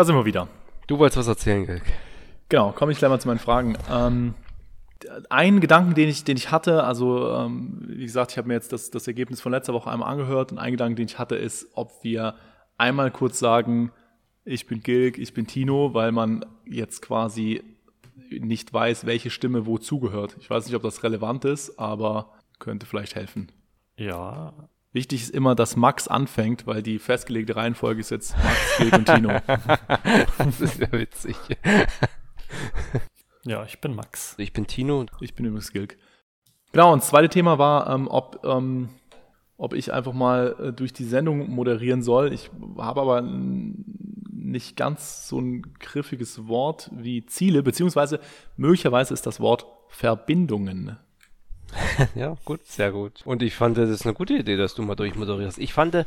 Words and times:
da 0.00 0.04
sind 0.04 0.16
wir 0.16 0.24
wieder. 0.24 0.48
Du 0.86 0.98
wolltest 0.98 1.18
was 1.18 1.28
erzählen, 1.28 1.66
Gilg. 1.66 1.82
Genau, 2.48 2.72
komme 2.72 2.90
ich 2.90 2.96
gleich 2.96 3.10
mal 3.10 3.20
zu 3.20 3.28
meinen 3.28 3.38
Fragen. 3.38 3.76
Ähm, 3.90 4.32
ein 5.28 5.60
Gedanken, 5.60 5.92
den 5.92 6.08
ich, 6.08 6.24
den 6.24 6.38
ich 6.38 6.50
hatte, 6.50 6.84
also 6.84 7.30
ähm, 7.34 7.82
wie 7.86 8.06
gesagt, 8.06 8.32
ich 8.32 8.38
habe 8.38 8.48
mir 8.48 8.54
jetzt 8.54 8.72
das, 8.72 8.90
das 8.90 9.06
Ergebnis 9.06 9.42
von 9.42 9.52
letzter 9.52 9.74
Woche 9.74 9.90
einmal 9.90 10.10
angehört 10.10 10.52
und 10.52 10.58
ein 10.58 10.72
Gedanke, 10.72 10.94
den 10.94 11.04
ich 11.04 11.18
hatte, 11.18 11.36
ist, 11.36 11.68
ob 11.74 12.02
wir 12.02 12.34
einmal 12.78 13.10
kurz 13.10 13.38
sagen, 13.38 13.92
ich 14.46 14.66
bin 14.66 14.82
Gilg, 14.82 15.18
ich 15.18 15.34
bin 15.34 15.46
Tino, 15.46 15.92
weil 15.92 16.12
man 16.12 16.46
jetzt 16.64 17.02
quasi 17.02 17.62
nicht 18.30 18.72
weiß, 18.72 19.04
welche 19.04 19.28
Stimme 19.28 19.66
wo 19.66 19.76
zugehört. 19.76 20.34
Ich 20.40 20.48
weiß 20.48 20.64
nicht, 20.64 20.76
ob 20.76 20.82
das 20.82 21.02
relevant 21.02 21.44
ist, 21.44 21.78
aber 21.78 22.32
könnte 22.58 22.86
vielleicht 22.86 23.16
helfen. 23.16 23.52
Ja. 23.96 24.54
Wichtig 24.92 25.22
ist 25.22 25.30
immer, 25.30 25.54
dass 25.54 25.76
Max 25.76 26.08
anfängt, 26.08 26.66
weil 26.66 26.82
die 26.82 26.98
festgelegte 26.98 27.54
Reihenfolge 27.54 28.00
ist 28.00 28.10
jetzt 28.10 28.36
Max, 28.36 28.78
Gilg 28.78 28.92
und 28.92 29.06
Tino. 29.06 29.30
das 30.38 30.60
ist 30.60 30.80
ja 30.80 30.90
witzig. 30.90 31.36
Ja, 33.44 33.64
ich 33.64 33.80
bin 33.80 33.94
Max. 33.94 34.34
Ich 34.38 34.52
bin 34.52 34.66
Tino. 34.66 35.06
Ich 35.20 35.34
bin 35.34 35.46
übrigens 35.46 35.72
Gilg. 35.72 35.96
Genau, 36.72 36.92
und 36.92 37.02
das 37.02 37.08
zweite 37.08 37.28
Thema 37.28 37.58
war, 37.58 37.88
ähm, 37.88 38.08
ob, 38.08 38.44
ähm, 38.44 38.90
ob 39.56 39.74
ich 39.74 39.92
einfach 39.92 40.12
mal 40.12 40.56
äh, 40.60 40.72
durch 40.72 40.92
die 40.92 41.04
Sendung 41.04 41.48
moderieren 41.50 42.02
soll. 42.02 42.32
Ich 42.32 42.50
habe 42.78 43.00
aber 43.00 43.22
nicht 43.22 44.76
ganz 44.76 45.28
so 45.28 45.40
ein 45.40 45.62
griffiges 45.78 46.48
Wort 46.48 46.90
wie 46.92 47.24
Ziele, 47.26 47.62
beziehungsweise 47.62 48.20
möglicherweise 48.56 49.14
ist 49.14 49.26
das 49.26 49.40
Wort 49.40 49.66
Verbindungen. 49.88 50.98
ja, 52.14 52.36
gut, 52.44 52.66
sehr 52.66 52.92
gut. 52.92 53.22
Und 53.24 53.42
ich 53.42 53.54
fand, 53.54 53.78
das 53.78 53.90
ist 53.90 54.04
eine 54.04 54.14
gute 54.14 54.34
Idee, 54.34 54.56
dass 54.56 54.74
du 54.74 54.82
mal 54.82 54.94
durchmoderierst. 54.94 55.58
Ich 55.58 55.72
fand 55.72 56.04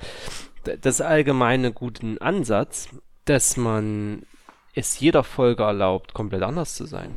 das 0.81 1.01
allgemeine 1.01 1.71
guten 1.71 2.17
Ansatz, 2.19 2.89
dass 3.25 3.57
man 3.57 4.23
es 4.75 4.99
jeder 4.99 5.23
Folge 5.23 5.63
erlaubt, 5.63 6.13
komplett 6.13 6.43
anders 6.43 6.75
zu 6.75 6.85
sein. 6.85 7.11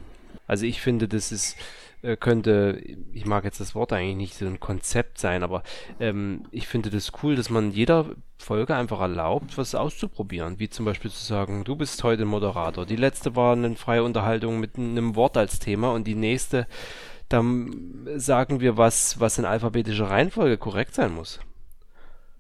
Also 0.47 0.66
ich 0.66 0.80
finde, 0.80 1.09
das 1.09 1.33
ist 1.33 1.57
äh, 2.03 2.16
könnte, 2.16 2.80
ich 3.13 3.27
mag 3.27 3.45
jetzt 3.45 3.61
das 3.61 3.75
Wort 3.75 3.93
eigentlich 3.93 4.16
nicht 4.16 4.35
so 4.35 4.47
ein 4.47 4.60
Konzept 4.60 5.19
sein, 5.19 5.43
aber 5.43 5.63
ähm, 5.99 6.45
ich 6.51 6.69
finde 6.69 6.91
das 6.91 7.13
cool, 7.23 7.37
dass 7.37 7.51
man 7.51 7.73
jeder 7.73 8.07
Folge 8.38 8.77
einfach 8.77 9.01
erlaubt, 9.01 9.59
was 9.59 9.75
auszuprobieren. 9.75 10.59
Wie 10.59 10.69
zum 10.69 10.85
Beispiel 10.85 11.10
zu 11.10 11.25
sagen, 11.25 11.65
du 11.65 11.75
bist 11.75 12.05
heute 12.05 12.25
Moderator. 12.25 12.87
Die 12.87 12.97
letzte 12.97 13.35
war 13.35 13.55
eine 13.55 13.75
freie 13.77 14.05
Unterhaltung 14.05 14.60
mit 14.60 14.77
einem 14.77 15.16
Wort 15.16 15.37
als 15.37 15.59
Thema 15.59 15.93
und 15.93 16.07
die 16.07 16.15
nächste, 16.15 16.66
dann 17.29 18.07
sagen 18.16 18.60
wir 18.60 18.77
was, 18.77 19.19
was 19.21 19.38
in 19.38 19.45
alphabetischer 19.45 20.10
Reihenfolge 20.10 20.57
korrekt 20.59 20.95
sein 20.95 21.15
muss. 21.15 21.41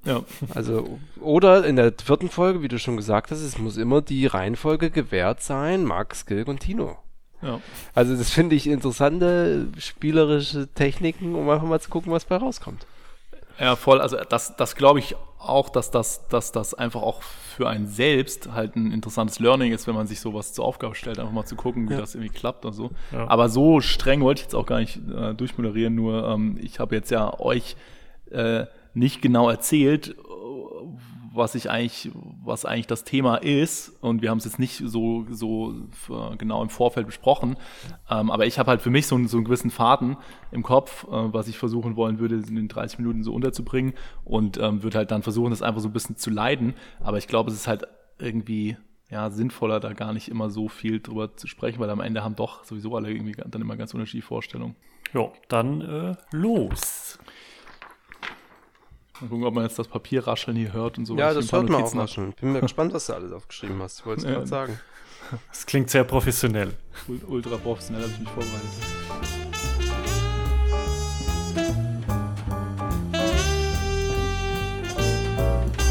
Ja. 0.04 0.22
Also, 0.54 1.00
oder 1.20 1.66
in 1.66 1.76
der 1.76 1.92
vierten 2.02 2.28
Folge, 2.28 2.62
wie 2.62 2.68
du 2.68 2.78
schon 2.78 2.96
gesagt 2.96 3.32
hast, 3.32 3.40
es 3.40 3.58
muss 3.58 3.76
immer 3.76 4.02
die 4.02 4.26
Reihenfolge 4.26 4.90
gewährt 4.90 5.42
sein, 5.42 5.84
Max, 5.84 6.26
Gilg 6.26 6.46
und 6.46 6.60
Tino. 6.60 6.96
Ja. 7.42 7.60
Also 7.94 8.16
das 8.16 8.30
finde 8.30 8.56
ich 8.56 8.66
interessante 8.66 9.68
spielerische 9.78 10.68
Techniken, 10.74 11.34
um 11.34 11.48
einfach 11.50 11.66
mal 11.66 11.80
zu 11.80 11.90
gucken, 11.90 12.12
was 12.12 12.24
bei 12.24 12.36
rauskommt. 12.36 12.86
Ja, 13.58 13.76
voll. 13.76 14.00
Also 14.00 14.16
das, 14.28 14.56
das 14.56 14.76
glaube 14.76 14.98
ich 14.98 15.16
auch, 15.38 15.68
dass 15.68 15.90
das, 15.90 16.28
dass 16.28 16.52
das 16.52 16.74
einfach 16.74 17.02
auch 17.02 17.22
für 17.22 17.68
einen 17.68 17.86
selbst 17.86 18.52
halt 18.52 18.76
ein 18.76 18.92
interessantes 18.92 19.38
Learning 19.38 19.72
ist, 19.72 19.86
wenn 19.86 19.94
man 19.94 20.06
sich 20.06 20.20
sowas 20.20 20.52
zur 20.52 20.64
Aufgabe 20.64 20.94
stellt, 20.94 21.18
einfach 21.18 21.32
mal 21.32 21.44
zu 21.44 21.56
gucken, 21.56 21.88
wie 21.88 21.94
ja. 21.94 22.00
das 22.00 22.14
irgendwie 22.14 22.32
klappt 22.32 22.64
und 22.64 22.72
so. 22.72 22.90
Ja. 23.12 23.28
Aber 23.28 23.48
so 23.48 23.80
streng 23.80 24.20
wollte 24.22 24.40
ich 24.40 24.46
jetzt 24.46 24.54
auch 24.54 24.66
gar 24.66 24.78
nicht 24.78 24.98
äh, 25.08 25.34
durchmoderieren, 25.34 25.94
nur 25.94 26.28
ähm, 26.28 26.58
ich 26.60 26.80
habe 26.80 26.94
jetzt 26.94 27.10
ja 27.10 27.38
euch 27.40 27.76
äh, 28.30 28.66
nicht 28.94 29.22
genau 29.22 29.48
erzählt, 29.48 30.16
was 31.36 31.54
ich 31.54 31.70
eigentlich, 31.70 32.10
was 32.44 32.64
eigentlich 32.64 32.86
das 32.86 33.04
Thema 33.04 33.36
ist. 33.36 33.90
Und 34.00 34.22
wir 34.22 34.30
haben 34.30 34.38
es 34.38 34.44
jetzt 34.44 34.58
nicht 34.58 34.82
so, 34.84 35.26
so 35.30 35.74
genau 36.38 36.62
im 36.62 36.68
Vorfeld 36.68 37.06
besprochen. 37.06 37.56
Ähm, 38.10 38.30
aber 38.30 38.46
ich 38.46 38.58
habe 38.58 38.70
halt 38.70 38.82
für 38.82 38.90
mich 38.90 39.06
so, 39.06 39.16
einen, 39.16 39.28
so 39.28 39.36
einen 39.36 39.44
gewissen 39.44 39.70
Faden 39.70 40.16
im 40.50 40.62
Kopf, 40.62 41.04
äh, 41.04 41.08
was 41.10 41.48
ich 41.48 41.58
versuchen 41.58 41.96
wollen 41.96 42.18
würde, 42.18 42.36
in 42.36 42.56
den 42.56 42.68
30 42.68 42.98
Minuten 42.98 43.22
so 43.22 43.32
unterzubringen. 43.32 43.94
Und 44.24 44.58
ähm, 44.58 44.82
würde 44.82 44.98
halt 44.98 45.10
dann 45.10 45.22
versuchen, 45.22 45.50
das 45.50 45.62
einfach 45.62 45.80
so 45.80 45.88
ein 45.88 45.92
bisschen 45.92 46.16
zu 46.16 46.30
leiden. 46.30 46.74
Aber 47.00 47.18
ich 47.18 47.28
glaube, 47.28 47.50
es 47.50 47.56
ist 47.56 47.68
halt 47.68 47.84
irgendwie 48.18 48.76
ja, 49.10 49.30
sinnvoller, 49.30 49.80
da 49.80 49.92
gar 49.92 50.12
nicht 50.12 50.28
immer 50.28 50.50
so 50.50 50.68
viel 50.68 51.00
drüber 51.00 51.36
zu 51.36 51.46
sprechen, 51.46 51.78
weil 51.78 51.90
am 51.90 52.00
Ende 52.00 52.24
haben 52.24 52.34
doch 52.34 52.64
sowieso 52.64 52.96
alle 52.96 53.10
irgendwie 53.10 53.32
dann 53.32 53.60
immer 53.60 53.76
ganz 53.76 53.94
unterschiedliche 53.94 54.26
Vorstellungen. 54.26 54.74
Ja, 55.14 55.30
dann 55.48 55.80
äh, 55.80 56.16
los. 56.32 57.18
Mal 59.20 59.28
gucken, 59.28 59.44
ob 59.44 59.54
man 59.54 59.64
jetzt 59.64 59.78
das 59.78 59.88
Papier 59.88 60.26
rascheln 60.26 60.58
hier 60.58 60.74
hört 60.74 60.98
und 60.98 61.06
so. 61.06 61.16
Ja, 61.16 61.32
das 61.32 61.50
hört 61.50 61.70
man 61.70 61.82
auch 61.82 61.96
rascheln. 61.96 62.34
Bin 62.38 62.52
mir 62.52 62.60
gespannt, 62.60 62.92
was 62.92 63.06
du 63.06 63.14
alles 63.14 63.32
aufgeschrieben 63.32 63.80
hast. 63.80 64.00
Ich 64.00 64.06
wollte 64.06 64.20
es 64.20 64.26
ja. 64.26 64.32
gerade 64.34 64.46
sagen. 64.46 64.78
Das 65.48 65.64
klingt 65.64 65.88
sehr 65.88 66.04
professionell. 66.04 66.74
Ultra 67.26 67.56
professionell 67.56 68.02
habe 68.02 68.12
ich 68.12 68.18
mich 68.20 68.28
vorbereitet. 68.28 68.68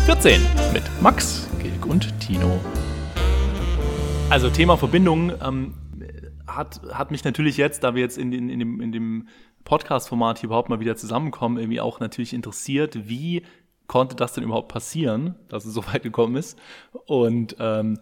Vierzehn 0.06 0.42
mit 0.72 0.84
Max, 1.02 1.48
Gilg 1.60 1.84
und 1.88 2.20
Tino. 2.20 2.60
Also 4.30 4.52
Thema 4.52 4.78
Verbindung 4.78 5.32
ähm, 5.42 5.74
hat, 6.46 6.80
hat 6.94 7.10
mich 7.10 7.24
natürlich 7.24 7.58
jetzt, 7.58 7.84
da 7.84 7.96
wir 7.96 8.04
jetzt 8.04 8.20
in, 8.20 8.32
in, 8.32 8.50
in 8.50 8.60
dem, 8.60 8.82
in 8.82 8.92
dem 8.92 9.28
Podcast-Format 9.66 10.40
hier 10.40 10.48
überhaupt 10.48 10.70
mal 10.70 10.80
wieder 10.80 10.96
zusammenkommen, 10.96 11.58
irgendwie 11.58 11.82
auch 11.82 12.00
natürlich 12.00 12.34
interessiert, 12.34 13.10
wie 13.10 13.44
konnte 13.88 14.16
das 14.16 14.34
denn 14.34 14.44
überhaupt 14.44 14.70
passieren, 14.72 15.36
dass 15.50 15.66
es 15.66 15.74
so 15.74 15.86
weit 15.88 16.04
gekommen 16.04 16.38
ist. 16.38 16.58
Und 17.06 17.58
ähm, 17.60 18.00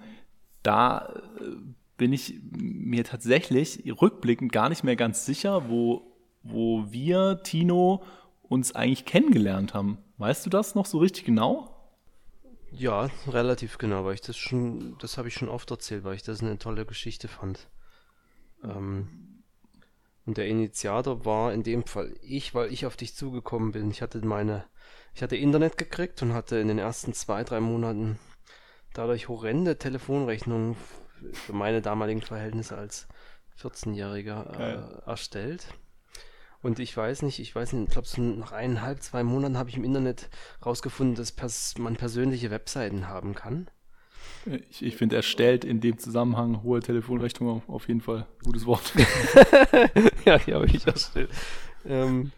da 0.62 1.14
äh, 1.40 1.56
bin 1.98 2.14
ich 2.14 2.40
mir 2.52 3.04
tatsächlich 3.04 3.84
rückblickend 4.02 4.52
gar 4.52 4.70
nicht 4.70 4.84
mehr 4.84 4.96
ganz 4.96 5.26
sicher, 5.26 5.70
wo, 5.70 6.14
wo 6.44 6.92
wir, 6.92 7.42
Tino, 7.44 8.04
uns 8.44 8.76
eigentlich 8.76 9.06
kennengelernt 9.06 9.74
haben. 9.74 9.98
Weißt 10.18 10.46
du 10.46 10.50
das 10.50 10.76
noch 10.76 10.86
so 10.86 11.00
richtig 11.00 11.26
genau? 11.26 11.70
Ja, 12.72 13.10
relativ 13.28 13.78
genau, 13.78 14.04
weil 14.06 14.16
ich 14.16 14.22
das 14.22 14.36
schon, 14.36 14.98
das 15.00 15.18
habe 15.18 15.28
ich 15.28 15.34
schon 15.36 15.50
oft 15.50 15.70
erzählt, 15.70 16.04
weil 16.04 16.16
ich 16.16 16.24
das 16.24 16.42
eine 16.42 16.58
tolle 16.58 16.86
Geschichte 16.86 17.28
fand. 17.28 17.68
Ähm, 18.64 19.33
und 20.26 20.38
der 20.38 20.48
Initiator 20.48 21.26
war 21.26 21.54
in 21.54 21.64
dem 21.64 21.84
Fall 21.84 22.14
ich, 22.22 22.56
weil 22.56 22.72
ich 22.72 22.86
auf 22.86 22.96
dich 22.96 23.16
zugekommen 23.16 23.72
bin. 23.72 23.92
Ich 23.92 24.02
hatte 24.02 24.26
meine, 24.26 24.66
ich 25.14 25.22
hatte 25.22 25.36
Internet 25.36 25.78
gekriegt 25.78 26.22
und 26.22 26.34
hatte 26.34 26.58
in 26.58 26.70
den 26.70 26.80
ersten 26.80 27.14
zwei, 27.14 27.44
drei 27.44 27.60
Monaten 27.60 28.20
dadurch 28.94 29.28
horrende 29.28 29.78
Telefonrechnungen 29.78 30.76
für 31.32 31.54
meine 31.54 31.82
damaligen 31.82 32.22
Verhältnisse 32.22 32.78
als 32.78 33.08
14-Jähriger 33.60 34.60
äh, 34.60 35.10
erstellt. 35.10 35.68
Und 36.62 36.80
ich 36.80 36.96
weiß 36.96 37.24
nicht, 37.24 37.40
ich 37.40 37.54
weiß 37.54 37.74
nicht, 37.74 37.88
ich 37.88 37.92
glaube, 37.92 38.08
so 38.08 38.22
nach 38.22 38.54
eineinhalb, 38.54 39.02
zwei 39.02 39.24
Monaten 39.24 39.58
habe 39.58 39.70
ich 39.70 39.76
im 39.76 39.84
Internet 39.84 40.30
rausgefunden, 40.66 41.16
dass 41.16 41.34
pers 41.34 41.78
man 41.78 41.98
persönliche 41.98 42.52
Webseiten 42.52 43.10
haben 43.10 43.36
kann. 43.36 43.70
Ich, 44.70 44.84
ich 44.84 44.96
finde, 44.98 45.16
er 45.16 45.22
stellt 45.22 45.64
in 45.64 45.80
dem 45.80 45.98
Zusammenhang 45.98 46.64
hohe 46.64 46.82
Telefonrechnung 46.82 47.64
auf 47.68 47.88
jeden 47.88 48.02
Fall 48.02 48.28
gutes 48.44 48.66
Wort. 48.66 48.94
ja, 50.26 50.38
die 50.38 50.54
habe 50.54 50.66
ich 50.66 50.86
erstellt. 50.86 51.30
Ähm, 51.86 52.32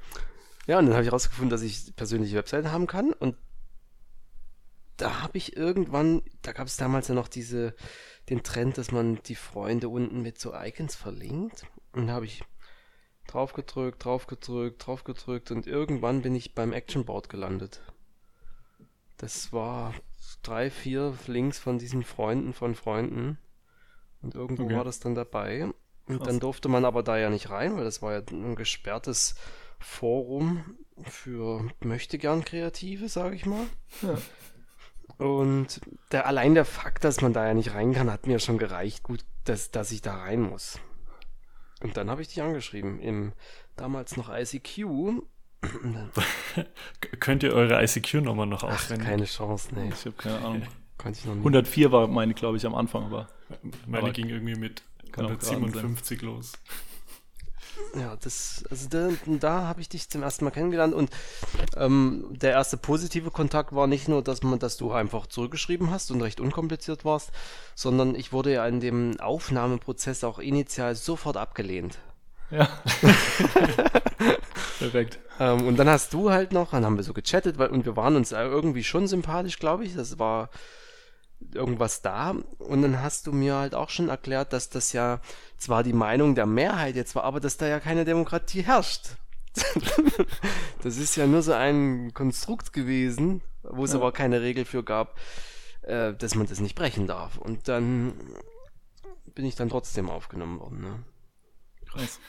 ja, 0.68 0.80
und 0.80 0.86
dann 0.86 0.94
habe 0.94 1.04
ich 1.04 1.10
herausgefunden, 1.10 1.50
dass 1.50 1.62
ich 1.62 1.96
persönliche 1.96 2.36
Webseiten 2.36 2.72
haben 2.72 2.88
kann. 2.88 3.14
Und 3.14 3.36
da 4.98 5.22
habe 5.22 5.38
ich 5.38 5.58
irgendwann, 5.58 6.22
da 6.42 6.52
gab 6.52 6.68
es 6.68 6.78
damals 6.78 7.08
ja 7.08 7.16
noch 7.16 7.28
diese, 7.28 7.76
den 8.30 8.44
Trend, 8.44 8.78
dass 8.78 8.92
man 8.92 9.20
die 9.24 9.36
Freunde 9.36 9.90
unten 9.90 10.22
mit 10.22 10.40
so 10.40 10.54
Icons 10.56 10.96
verlinkt. 10.96 11.66
Und 11.94 12.08
da 12.08 12.14
habe 12.14 12.26
ich 12.26 12.44
draufgedrückt, 13.28 14.04
draufgedrückt, 14.04 14.86
draufgedrückt 14.86 15.52
und 15.52 15.68
irgendwann 15.68 16.22
bin 16.22 16.36
ich 16.36 16.54
beim 16.54 16.74
Actionboard 16.74 17.30
gelandet. 17.30 17.82
Das 19.18 19.52
war 19.52 19.94
drei, 20.44 20.70
vier 20.70 21.14
Links 21.28 21.60
von 21.60 21.78
diesen 21.78 22.04
Freunden 22.04 22.54
von 22.54 22.76
Freunden. 22.76 23.38
Und 24.22 24.36
irgendwo 24.36 24.64
okay. 24.64 24.76
war 24.76 24.84
das 24.84 25.00
dann 25.00 25.16
dabei. 25.16 25.66
Und 26.08 26.18
Krass. 26.18 26.28
dann 26.28 26.40
durfte 26.40 26.70
man 26.70 26.86
aber 26.86 27.04
da 27.04 27.18
ja 27.18 27.30
nicht 27.30 27.50
rein, 27.50 27.76
weil 27.76 27.84
das 27.84 28.02
war 28.02 28.14
ja 28.14 28.22
ein 28.32 28.56
gesperrtes 28.56 29.36
Forum 29.80 30.78
für 31.04 31.68
möchte 31.82 32.18
gern 32.18 32.46
Kreative, 32.46 33.10
sage 33.10 33.36
ich 33.36 33.46
mal. 33.46 33.66
Ja. 34.02 34.18
Und 35.18 35.82
der, 36.12 36.26
allein 36.26 36.56
der 36.56 36.66
Fakt, 36.66 37.04
dass 37.04 37.22
man 37.22 37.34
da 37.34 37.48
ja 37.48 37.54
nicht 37.54 37.74
rein 37.74 37.94
kann, 37.94 38.12
hat 38.12 38.28
mir 38.28 38.40
schon 38.40 38.58
gereicht, 38.58 39.04
gut, 39.04 39.24
dass, 39.46 39.72
dass 39.72 39.92
ich 39.92 40.02
da 40.02 40.16
rein 40.16 40.42
muss. 40.42 40.80
Und 41.82 41.98
dann 41.98 42.10
habe 42.10 42.22
ich 42.22 42.30
dich 42.30 42.42
angeschrieben 42.42 43.00
im 43.00 43.34
damals 43.76 44.18
noch 44.18 44.30
ICQ 44.30 45.22
Könnt 47.20 47.44
ihr 47.44 47.54
eure 47.54 47.84
ICQ-Nummer 47.84 48.46
noch 48.46 48.64
auswählen? 48.64 49.02
Keine 49.02 49.26
Chance, 49.26 49.70
nee. 49.76 49.90
Ich 49.90 50.06
habe 50.06 50.16
keine 50.16 50.38
Ahnung. 50.40 50.64
Konnte 50.98 51.20
ich 51.20 51.26
noch 51.26 51.34
nie. 51.34 51.40
104 51.40 51.92
war 51.92 52.08
meine, 52.08 52.34
glaube 52.34 52.58
ich, 52.58 52.66
am 52.66 52.76
Anfang, 52.76 53.06
aber. 53.06 53.28
Meine 53.86 54.04
aber 54.04 54.14
ging 54.14 54.30
irgendwie 54.30 54.56
mit 54.56 54.84
157 55.12 56.22
los. 56.22 56.54
Ja, 57.98 58.16
das, 58.22 58.64
also 58.70 58.88
da, 58.90 59.10
da 59.26 59.68
habe 59.68 59.82
ich 59.82 59.90
dich 59.90 60.10
zum 60.10 60.24
ersten 60.24 60.46
Mal 60.46 60.52
kennengelernt 60.52 60.94
und 60.94 61.10
ähm, 61.76 62.26
der 62.30 62.52
erste 62.52 62.78
positive 62.78 63.32
Kontakt 63.32 63.74
war 63.74 63.88
nicht 63.88 64.08
nur, 64.08 64.22
dass 64.22 64.44
man, 64.44 64.60
dass 64.60 64.78
du 64.78 64.92
einfach 64.92 65.28
zurückgeschrieben 65.28 65.92
hast 65.92 66.12
und 66.12 66.22
recht 66.22 66.40
unkompliziert 66.40 67.04
warst, 67.06 67.32
sondern 67.74 68.16
ich 68.16 68.32
wurde 68.32 68.54
ja 68.54 68.66
in 68.68 68.80
dem 68.80 69.20
Aufnahmeprozess 69.20 70.24
auch 70.24 70.40
initial 70.40 70.96
sofort 70.96 71.38
abgelehnt. 71.38 72.00
Ja. 72.52 72.68
Perfekt. 74.80 75.20
Ähm, 75.40 75.68
und 75.68 75.78
dann 75.78 75.90
hast 75.90 76.14
du 76.14 76.32
halt 76.32 76.52
noch, 76.52 76.72
dann 76.72 76.86
haben 76.86 76.98
wir 76.98 77.04
so 77.04 77.14
gechattet, 77.14 77.58
weil, 77.58 77.70
und 77.70 77.86
wir 77.86 77.96
waren 77.96 78.16
uns 78.16 78.32
irgendwie 78.32 78.84
schon 78.84 79.08
sympathisch, 79.08 79.60
glaube 79.60 79.86
ich. 79.86 79.96
Das 79.96 80.20
war 80.20 80.50
irgendwas 81.54 82.02
da. 82.02 82.36
Und 82.60 82.82
dann 82.82 83.02
hast 83.02 83.28
du 83.28 83.32
mir 83.32 83.56
halt 83.56 83.76
auch 83.76 83.90
schon 83.90 84.10
erklärt, 84.10 84.54
dass 84.54 84.70
das 84.70 84.94
ja 84.94 85.20
zwar 85.58 85.84
die 85.84 85.94
Meinung 85.94 86.36
der 86.36 86.46
Mehrheit 86.46 86.96
jetzt 86.96 87.16
war, 87.16 87.24
aber 87.24 87.40
dass 87.40 87.58
da 87.58 87.68
ja 87.68 87.80
keine 87.80 88.06
Demokratie 88.06 88.62
herrscht. 88.62 89.10
das 90.84 90.98
ist 90.98 91.16
ja 91.16 91.28
nur 91.28 91.42
so 91.42 91.54
ein 91.54 92.14
Konstrukt 92.14 92.74
gewesen, 92.74 93.42
wo 93.64 93.86
es 93.86 93.92
ja. 93.92 93.98
aber 93.98 94.12
keine 94.12 94.42
Regel 94.42 94.66
für 94.66 94.84
gab, 94.84 95.18
äh, 95.84 96.14
dass 96.14 96.36
man 96.36 96.48
das 96.48 96.60
nicht 96.60 96.76
brechen 96.76 97.08
darf. 97.08 97.38
Und 97.38 97.68
dann 97.68 98.14
bin 99.34 99.46
ich 99.46 99.56
dann 99.56 99.70
trotzdem 99.70 100.10
aufgenommen 100.10 100.60
worden. 100.60 100.82
Ne? 100.82 101.04
Krass. 101.90 102.20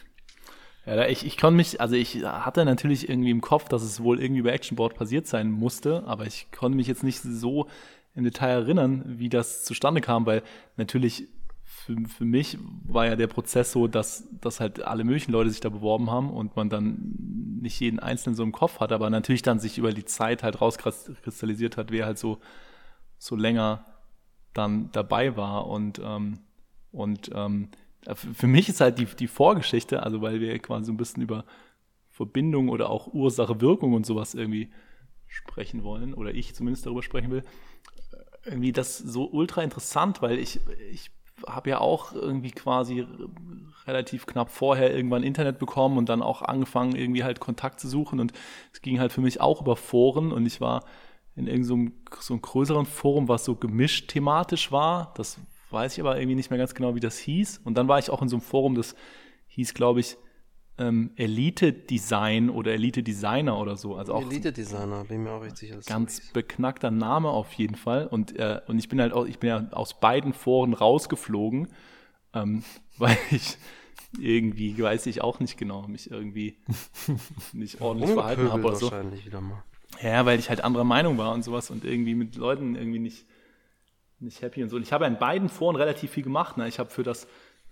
Ja, 0.87 1.06
ich, 1.09 1.27
ich 1.27 1.37
konnte 1.37 1.56
mich, 1.56 1.81
also 1.81 1.97
ich 1.97 2.23
hatte 2.25 2.65
natürlich 2.65 3.09
irgendwie 3.09 3.31
im 3.31 3.41
Kopf, 3.41 3.69
dass 3.69 3.83
es 3.83 4.00
wohl 4.00 4.21
irgendwie 4.21 4.43
bei 4.43 4.50
Actionboard 4.50 4.94
passiert 4.94 5.27
sein 5.27 5.50
musste, 5.50 6.05
aber 6.06 6.27
ich 6.27 6.47
konnte 6.53 6.77
mich 6.77 6.87
jetzt 6.87 7.03
nicht 7.03 7.21
so 7.21 7.67
im 8.15 8.23
Detail 8.23 8.62
erinnern, 8.62 9.03
wie 9.05 9.29
das 9.29 9.65
zustande 9.65 10.00
kam, 10.00 10.27
weil 10.27 10.43
natürlich 10.77 11.27
für, 11.65 11.97
für 12.06 12.25
mich 12.25 12.56
war 12.85 13.06
ja 13.06 13.17
der 13.17 13.27
Prozess 13.27 13.73
so, 13.73 13.88
dass, 13.88 14.29
dass 14.41 14.61
halt 14.61 14.83
alle 14.83 15.03
möglichen 15.03 15.33
Leute 15.33 15.50
sich 15.50 15.61
da 15.61 15.71
beworben 15.71 16.11
haben 16.11 16.31
und 16.31 16.55
man 16.55 16.71
dann 16.71 17.59
nicht 17.61 17.81
jeden 17.81 17.99
Einzelnen 17.99 18.37
so 18.37 18.44
im 18.44 18.53
Kopf 18.53 18.79
hat, 18.79 18.93
aber 18.93 19.11
natürlich 19.11 19.43
dann 19.43 19.59
sich 19.59 19.79
über 19.79 19.93
die 19.93 20.05
Zeit 20.05 20.44
halt 20.44 20.61
rauskristallisiert 20.61 21.77
hat, 21.77 21.91
wer 21.91 22.06
halt 22.06 22.19
so, 22.19 22.38
so 23.19 23.35
länger 23.35 23.85
dann 24.55 24.91
dabei 24.93 25.37
war 25.37 25.67
und, 25.67 26.00
ähm, 26.03 26.38
und 26.93 27.31
ähm, 27.35 27.71
für 28.14 28.47
mich 28.47 28.69
ist 28.69 28.81
halt 28.81 28.99
die, 28.99 29.06
die 29.06 29.26
Vorgeschichte, 29.26 30.03
also 30.03 30.23
weil 30.23 30.41
wir 30.41 30.58
quasi 30.58 30.87
so 30.87 30.93
ein 30.93 30.97
bisschen 30.97 31.23
über 31.23 31.44
Verbindung 32.11 32.69
oder 32.69 32.88
auch 32.91 33.12
Ursache, 33.12 33.61
Wirkung 33.61 33.93
und 33.93 34.06
sowas 34.06 34.35
irgendwie 34.35 34.70
sprechen 35.26 35.82
wollen, 35.82 36.14
oder 36.14 36.35
ich 36.35 36.55
zumindest 36.55 36.87
darüber 36.87 37.03
sprechen 37.03 37.31
will, 37.31 37.43
irgendwie 38.44 38.73
das 38.73 38.99
so 38.99 39.29
ultra 39.29 39.62
interessant, 39.62 40.23
weil 40.23 40.38
ich, 40.38 40.61
ich 40.91 41.11
habe 41.47 41.70
ja 41.70 41.79
auch 41.81 42.12
irgendwie 42.12 42.53
quasi 42.53 43.06
relativ 43.87 44.26
knapp 44.26 44.50
vorher 44.50 44.94
irgendwann 44.94 45.23
Internet 45.23 45.59
bekommen 45.59 45.99
und 45.99 46.09
dann 46.09 46.23
auch 46.23 46.43
angefangen, 46.43 46.97
irgendwie 46.97 47.25
halt 47.25 47.41
Kontakt 47.41 47.81
zu 47.81 47.88
suchen. 47.88 48.20
Und 48.20 48.32
es 48.73 48.81
ging 48.81 48.99
halt 48.99 49.12
für 49.12 49.20
mich 49.20 49.41
auch 49.41 49.61
über 49.61 49.76
Foren 49.76 50.32
und 50.32 50.47
ich 50.47 50.61
war 50.61 50.85
in 51.35 51.47
irgendeinem 51.47 51.93
so, 52.11 52.20
so 52.20 52.35
einem 52.35 52.43
größeren 52.43 52.87
Forum, 52.87 53.29
was 53.29 53.44
so 53.44 53.55
gemischt 53.55 54.09
thematisch 54.09 54.73
war. 54.73 55.12
Das 55.17 55.38
weiß 55.70 55.94
ich 55.94 56.00
aber 56.00 56.16
irgendwie 56.16 56.36
nicht 56.36 56.50
mehr 56.50 56.58
ganz 56.58 56.74
genau, 56.74 56.94
wie 56.94 57.00
das 57.00 57.18
hieß. 57.18 57.60
Und 57.64 57.76
dann 57.76 57.88
war 57.88 57.98
ich 57.98 58.10
auch 58.10 58.22
in 58.22 58.28
so 58.28 58.36
einem 58.36 58.42
Forum, 58.42 58.74
das 58.74 58.94
hieß, 59.48 59.74
glaube 59.74 60.00
ich, 60.00 60.16
ähm, 60.78 61.10
Elite 61.16 61.72
Design 61.72 62.50
oder 62.50 62.72
Elite 62.72 63.02
Designer 63.02 63.58
oder 63.58 63.76
so. 63.76 63.96
Also 63.96 64.14
auch 64.14 64.22
Elite 64.22 64.52
Designer, 64.52 65.04
bin 65.04 65.22
mir 65.22 65.30
auch 65.30 65.42
richtig 65.42 65.70
sicher. 65.70 65.80
Ganz 65.86 66.18
so 66.18 66.32
beknackter 66.34 66.90
Name 66.90 67.30
auf 67.30 67.52
jeden 67.54 67.76
Fall. 67.76 68.06
Und, 68.06 68.36
äh, 68.38 68.60
und 68.66 68.78
ich 68.78 68.88
bin 68.88 69.00
halt 69.00 69.12
auch, 69.12 69.26
ich 69.26 69.38
bin 69.38 69.48
ja 69.48 69.68
aus 69.72 69.98
beiden 70.00 70.32
Foren 70.32 70.74
rausgeflogen, 70.74 71.68
ähm, 72.34 72.62
weil 72.98 73.16
ich 73.30 73.56
irgendwie, 74.18 74.80
weiß 74.80 75.06
ich 75.06 75.22
auch 75.22 75.40
nicht 75.40 75.56
genau, 75.56 75.86
mich 75.88 76.10
irgendwie 76.10 76.58
nicht 77.52 77.80
ordentlich 77.80 78.10
verhalten 78.10 78.52
habe 78.52 78.64
oder 78.64 78.76
so. 78.76 78.90
Wahrscheinlich 78.90 79.24
wieder 79.24 79.40
mal. 79.40 79.62
Ja, 80.02 80.26
weil 80.26 80.38
ich 80.38 80.50
halt 80.50 80.62
anderer 80.62 80.84
Meinung 80.84 81.16
war 81.16 81.32
und 81.32 81.42
sowas 81.42 81.70
und 81.70 81.84
irgendwie 81.84 82.14
mit 82.14 82.36
Leuten 82.36 82.74
irgendwie 82.74 82.98
nicht 82.98 83.26
nicht 84.20 84.40
happy 84.42 84.62
und 84.62 84.68
so. 84.68 84.76
Und 84.76 84.82
ich 84.82 84.92
habe 84.92 85.06
in 85.06 85.18
beiden 85.18 85.48
Foren 85.48 85.76
relativ 85.76 86.10
viel 86.12 86.22
gemacht. 86.22 86.56
Ne? 86.56 86.68
Ich 86.68 86.78
habe 86.78 86.90
für 86.90 87.02
das, 87.02 87.26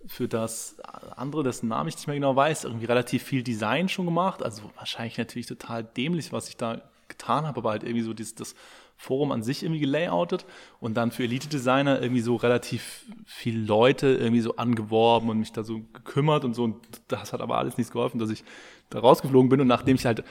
für 0.06 0.28
das 0.28 0.76
andere, 1.16 1.42
dessen 1.42 1.68
Namen 1.68 1.88
ich 1.88 1.96
nicht 1.96 2.06
mehr 2.06 2.16
genau 2.16 2.36
weiß, 2.36 2.64
irgendwie 2.64 2.86
relativ 2.86 3.22
viel 3.22 3.42
Design 3.42 3.88
schon 3.88 4.04
gemacht. 4.04 4.42
Also 4.42 4.70
wahrscheinlich 4.76 5.18
natürlich 5.18 5.46
total 5.46 5.84
dämlich, 5.84 6.32
was 6.32 6.48
ich 6.48 6.56
da 6.56 6.82
getan 7.08 7.46
habe, 7.46 7.58
aber 7.58 7.70
halt 7.70 7.82
irgendwie 7.82 8.02
so 8.02 8.14
dieses, 8.14 8.34
das 8.34 8.54
Forum 8.96 9.32
an 9.32 9.42
sich 9.42 9.62
irgendwie 9.62 9.80
gelayoutet 9.80 10.46
und 10.80 10.94
dann 10.94 11.10
für 11.10 11.24
Elite-Designer 11.24 12.00
irgendwie 12.00 12.20
so 12.20 12.36
relativ 12.36 13.04
viele 13.26 13.60
Leute 13.60 14.06
irgendwie 14.06 14.40
so 14.40 14.56
angeworben 14.56 15.28
und 15.28 15.38
mich 15.38 15.52
da 15.52 15.64
so 15.64 15.80
gekümmert 15.92 16.44
und 16.44 16.54
so. 16.54 16.64
Und 16.64 16.76
das 17.08 17.32
hat 17.32 17.40
aber 17.40 17.58
alles 17.58 17.76
nichts 17.76 17.92
geholfen, 17.92 18.18
dass 18.18 18.30
ich 18.30 18.44
da 18.90 19.00
rausgeflogen 19.00 19.48
bin. 19.48 19.60
Und 19.60 19.66
nachdem 19.66 19.96
ich 19.96 20.06
halt 20.06 20.24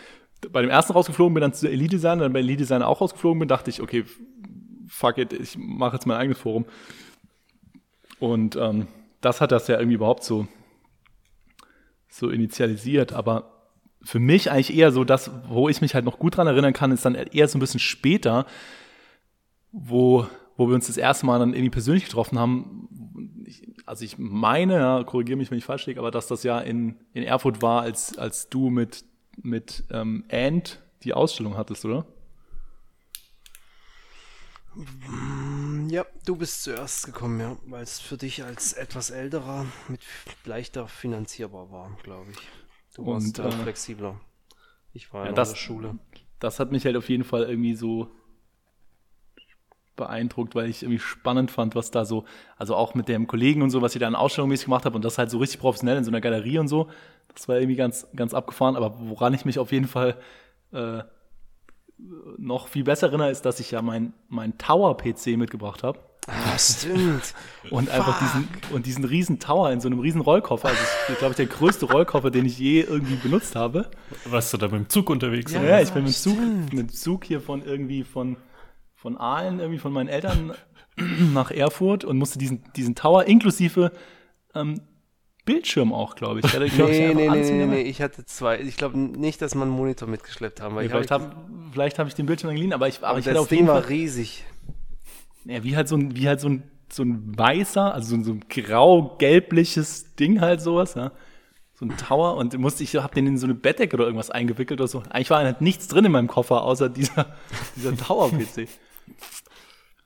bei 0.52 0.62
dem 0.62 0.70
ersten 0.70 0.94
rausgeflogen 0.94 1.34
bin, 1.34 1.42
dann 1.42 1.54
zu 1.54 1.70
Elite-Designer, 1.70 2.24
dann 2.24 2.34
bei 2.34 2.40
Elite-Designer 2.40 2.88
auch 2.88 3.02
rausgeflogen 3.02 3.40
bin, 3.40 3.48
dachte 3.48 3.70
ich, 3.70 3.82
okay, 3.82 4.06
fuck 4.88 5.18
it, 5.18 5.34
ich 5.34 5.58
mache 5.58 5.96
jetzt 5.96 6.06
mein 6.06 6.18
eigenes 6.18 6.40
Forum. 6.40 6.66
Und 8.20 8.56
ähm, 8.56 8.88
das 9.22 9.42
hat 9.42 9.52
das 9.52 9.68
ja 9.68 9.78
irgendwie 9.78 9.96
überhaupt 9.96 10.24
so, 10.24 10.48
so 12.10 12.30
initialisiert. 12.30 13.14
Aber 13.14 13.54
für 14.02 14.20
mich 14.20 14.52
eigentlich 14.52 14.76
eher 14.76 14.92
so 14.92 15.04
das, 15.04 15.32
wo 15.48 15.70
ich 15.70 15.82
mich 15.82 15.96
halt 15.96 16.06
noch 16.06 16.20
gut 16.20 16.38
dran 16.38 16.48
erinnern 16.48 16.74
kann, 16.74 16.92
ist 16.92 17.06
dann 17.06 17.16
eher 17.16 17.48
so 17.48 17.58
ein 17.58 17.62
bisschen 17.62 17.80
später, 17.80 18.46
wo, 19.72 20.28
wo 20.58 20.68
wir 20.68 20.76
uns 20.76 20.88
das 20.88 20.98
erste 20.98 21.26
Mal 21.26 21.40
dann 21.40 21.54
irgendwie 21.54 21.70
persönlich 21.70 22.06
getroffen 22.06 22.38
haben. 22.38 22.88
Ich, 23.46 23.68
also 23.86 24.04
ich 24.04 24.18
meine, 24.18 24.76
ja, 24.76 25.04
korrigiere 25.04 25.38
mich, 25.38 25.52
wenn 25.52 25.58
ich 25.58 25.66
falsch 25.66 25.86
liege, 25.86 26.00
aber 26.00 26.12
dass 26.12 26.28
das 26.28 26.44
ja 26.44 26.60
in, 26.60 26.96
in 27.14 27.24
Erfurt 27.24 27.62
war, 27.62 27.82
als, 27.82 28.18
als 28.18 28.50
du 28.50 28.70
mit, 28.70 29.06
mit 29.42 29.84
ähm, 29.90 30.26
Ant 30.32 30.82
die 31.04 31.14
Ausstellung 31.14 31.58
hattest, 31.58 31.86
oder? 31.86 32.06
Ja, 35.90 36.06
du 36.26 36.36
bist 36.36 36.64
zuerst 36.64 37.06
gekommen, 37.06 37.40
ja, 37.40 37.58
weil 37.66 37.84
es 37.84 38.00
für 38.00 38.18
dich 38.18 38.44
als 38.44 38.74
etwas 38.74 39.12
älterer 39.12 39.66
mit 39.88 40.02
leichter 40.46 40.88
finanzierbar 40.88 41.72
war, 41.72 41.98
glaube 42.04 42.32
ich. 42.32 42.38
Du 42.96 43.06
warst 43.06 43.40
Und, 43.40 43.46
äh, 43.46 43.52
flexibler. 43.52 44.20
Ich 44.94 45.14
war 45.14 45.24
ja, 45.26 45.30
in 45.30 45.36
das, 45.36 45.50
der 45.50 45.58
Schule. 45.58 46.00
Das 46.40 46.60
hat 46.60 46.72
mich 46.72 46.86
halt 46.86 46.96
auf 46.96 47.10
jeden 47.10 47.24
Fall 47.24 47.44
irgendwie 47.44 47.76
so 47.76 48.10
beeindruckt, 49.96 50.56
weil 50.56 50.70
ich 50.70 50.82
irgendwie 50.82 51.00
spannend 51.00 51.52
fand, 51.52 51.76
was 51.76 51.92
da 51.92 52.06
so, 52.06 52.26
also 52.58 52.76
auch 52.76 52.96
mit 52.96 53.08
dem 53.08 53.28
Kollegen 53.28 53.62
und 53.62 53.70
so, 53.70 53.82
was 53.82 53.94
ich 53.96 54.00
da 54.00 54.08
in 54.08 54.16
Ausstellungsmäßig 54.16 54.66
gemacht 54.66 54.86
habe 54.86 54.96
und 54.96 55.06
das 55.06 55.18
halt 55.18 55.30
so 55.30 55.38
richtig 55.38 55.60
professionell 55.60 55.98
in 55.98 56.04
so 56.04 56.10
einer 56.10 56.22
Galerie 56.22 56.58
und 56.58 56.68
so. 56.68 56.90
Das 57.34 57.48
war 57.48 57.58
irgendwie 57.58 57.76
ganz, 57.76 58.08
ganz 58.16 58.34
abgefahren, 58.34 58.76
aber 58.76 58.98
woran 59.00 59.34
ich 59.34 59.46
mich 59.46 59.60
auf 59.60 59.72
jeden 59.72 59.88
Fall 59.88 60.18
äh, 60.72 61.04
noch 62.38 62.68
viel 62.68 62.84
besser 62.84 63.08
erinnere, 63.08 63.32
ist, 63.32 63.44
dass 63.44 63.60
ich 63.60 63.72
ja 63.72 63.82
mein, 63.82 64.14
mein 64.30 64.58
Tower-PC 64.58 65.38
mitgebracht 65.38 65.84
habe. 65.84 66.00
Ah, 66.28 66.58
stimmt. 66.58 67.34
und 67.70 67.90
einfach 67.90 68.20
diesen, 68.20 68.48
und 68.74 68.86
diesen 68.86 69.04
riesen 69.04 69.40
Tower 69.40 69.72
in 69.72 69.82
so 69.82 69.90
einem 69.90 70.00
riesen 70.00 70.22
Rollkoffer. 70.22 70.70
Also, 70.70 70.82
ich 71.10 71.18
glaube, 71.18 71.36
der 71.36 71.48
größte 71.48 71.86
Rollkoffer, 71.86 72.32
den 72.32 72.46
ich 72.46 72.58
je 72.58 72.82
irgendwie 72.82 73.16
benutzt 73.16 73.56
habe. 73.56 73.92
Warst 74.26 74.54
du 74.54 74.58
da 74.58 74.68
mit 74.68 74.76
dem 74.76 74.90
Zug 74.90 75.10
unterwegs? 75.10 75.52
Ja, 75.52 75.64
ja 75.64 75.82
ich 75.82 75.92
bin 75.92 76.04
mit 76.04 76.14
dem 76.14 76.16
Zug, 76.16 76.40
mit 76.40 76.74
dem 76.74 76.90
Zug 76.90 77.26
hier 77.26 77.42
von 77.42 77.62
irgendwie 77.62 78.04
von, 78.04 78.38
von 78.96 79.18
Aalen, 79.18 79.60
irgendwie 79.60 79.80
von 79.80 79.92
meinen 79.92 80.08
Eltern 80.08 80.54
nach 81.34 81.52
Erfurt 81.52 82.06
und 82.06 82.18
musste 82.18 82.40
diesen, 82.40 82.64
diesen 82.74 82.96
Tower 82.96 83.26
inklusive 83.26 83.92
ähm, 84.56 84.82
Bildschirm 85.46 85.92
auch, 85.94 86.16
glaube 86.16 86.40
ich. 86.40 86.46
ich 86.46 86.52
glaub, 86.76 86.90
nee, 86.90 87.14
nee, 87.14 87.30
nee, 87.30 87.52
nee, 87.52 87.66
nee, 87.66 87.82
ich 87.82 88.02
hatte 88.02 88.26
zwei. 88.26 88.60
Ich 88.60 88.78
glaube 88.78 88.98
nicht, 88.98 89.42
dass 89.42 89.56
man 89.56 89.68
einen 89.70 89.78
Monitor 89.78 90.08
mitgeschleppt 90.08 90.62
haben. 90.62 90.76
Weil 90.76 90.86
nee, 90.86 90.90
vielleicht 90.90 91.12
habe 91.12 91.36
hab, 91.76 91.98
hab 91.98 92.08
ich 92.08 92.16
den 92.16 92.26
Bildschirm 92.26 92.52
geliehen, 92.52 92.74
aber 92.74 92.88
ich, 92.88 93.04
aber, 93.04 93.20
ich 93.20 93.26
das 93.26 93.32
hatte 93.32 93.42
auf 93.42 93.48
Ding 93.50 93.60
jeden 93.60 93.68
Fall, 93.68 93.84
war 93.84 93.90
riesig. 93.90 94.46
Ja, 95.46 95.64
wie 95.64 95.76
halt 95.76 95.88
so 95.88 95.98
ein, 95.98 96.16
wie 96.16 96.28
halt 96.28 96.40
so 96.40 96.50
ein, 96.50 96.64
so 96.92 97.04
ein 97.04 97.38
weißer, 97.38 97.94
also 97.94 98.10
so 98.10 98.16
ein, 98.16 98.24
so 98.24 98.32
ein 98.32 98.46
grau-gelbliches 98.48 100.16
Ding 100.16 100.40
halt 100.40 100.62
sowas, 100.62 100.94
ja. 100.96 101.12
So 101.74 101.86
ein 101.86 101.98
Tower 101.98 102.38
und 102.38 102.58
musste 102.58 102.84
ich, 102.84 102.96
hab 102.96 103.14
den 103.14 103.28
in 103.28 103.38
so 103.38 103.48
eine 103.48 103.56
Bettdecke 103.56 103.96
oder 103.96 104.06
irgendwas 104.06 104.30
eingewickelt 104.30 104.80
oder 104.80 104.88
so. 104.88 105.04
Eigentlich 105.10 105.32
war 105.32 105.44
halt 105.44 105.60
nichts 105.60 105.88
drin 105.88 106.06
in 106.06 106.12
meinem 106.12 106.28
Koffer, 106.28 106.64
außer 106.64 106.88
dieser, 106.88 107.36
dieser 107.76 107.98
Tower-PC. 107.98 108.70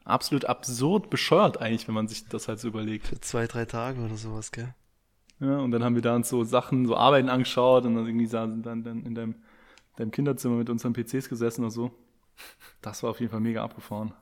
Absolut 0.06 0.46
absurd 0.46 1.10
bescheuert 1.10 1.62
eigentlich, 1.62 1.88
wenn 1.88 1.96
man 1.96 2.08
sich 2.08 2.28
das 2.30 2.48
halt 2.48 2.60
so 2.60 2.70
überlegt. 2.70 3.08
Für 3.08 3.20
zwei, 3.20 3.46
drei 3.46 3.66
Tage 3.66 4.00
oder 4.00 4.16
sowas, 4.16 4.54
gell? 4.54 4.74
Ja, 5.40 5.60
und 5.60 5.72
dann 5.72 5.84
haben 5.84 5.96
wir 5.96 6.02
da 6.02 6.16
uns 6.16 6.30
so 6.30 6.44
Sachen, 6.44 6.86
so 6.86 6.96
Arbeiten 6.96 7.30
angeschaut 7.30 7.86
und 7.86 7.96
dann 7.96 8.08
irgendwie 8.08 8.26
saßen 8.26 8.64
dann, 8.64 8.84
dann 8.84 9.04
in 9.04 9.14
deinem, 9.14 9.36
deinem 9.98 10.12
Kinderzimmer 10.12 10.56
mit 10.56 10.70
unseren 10.70 10.94
PCs 10.94 11.30
gesessen 11.30 11.62
oder 11.62 11.72
so. 11.72 11.92
Das 12.82 13.04
war 13.04 13.12
auf 13.12 13.20
jeden 13.20 13.32
Fall 13.32 13.40
mega 13.40 13.64
abgefahren. 13.64 14.14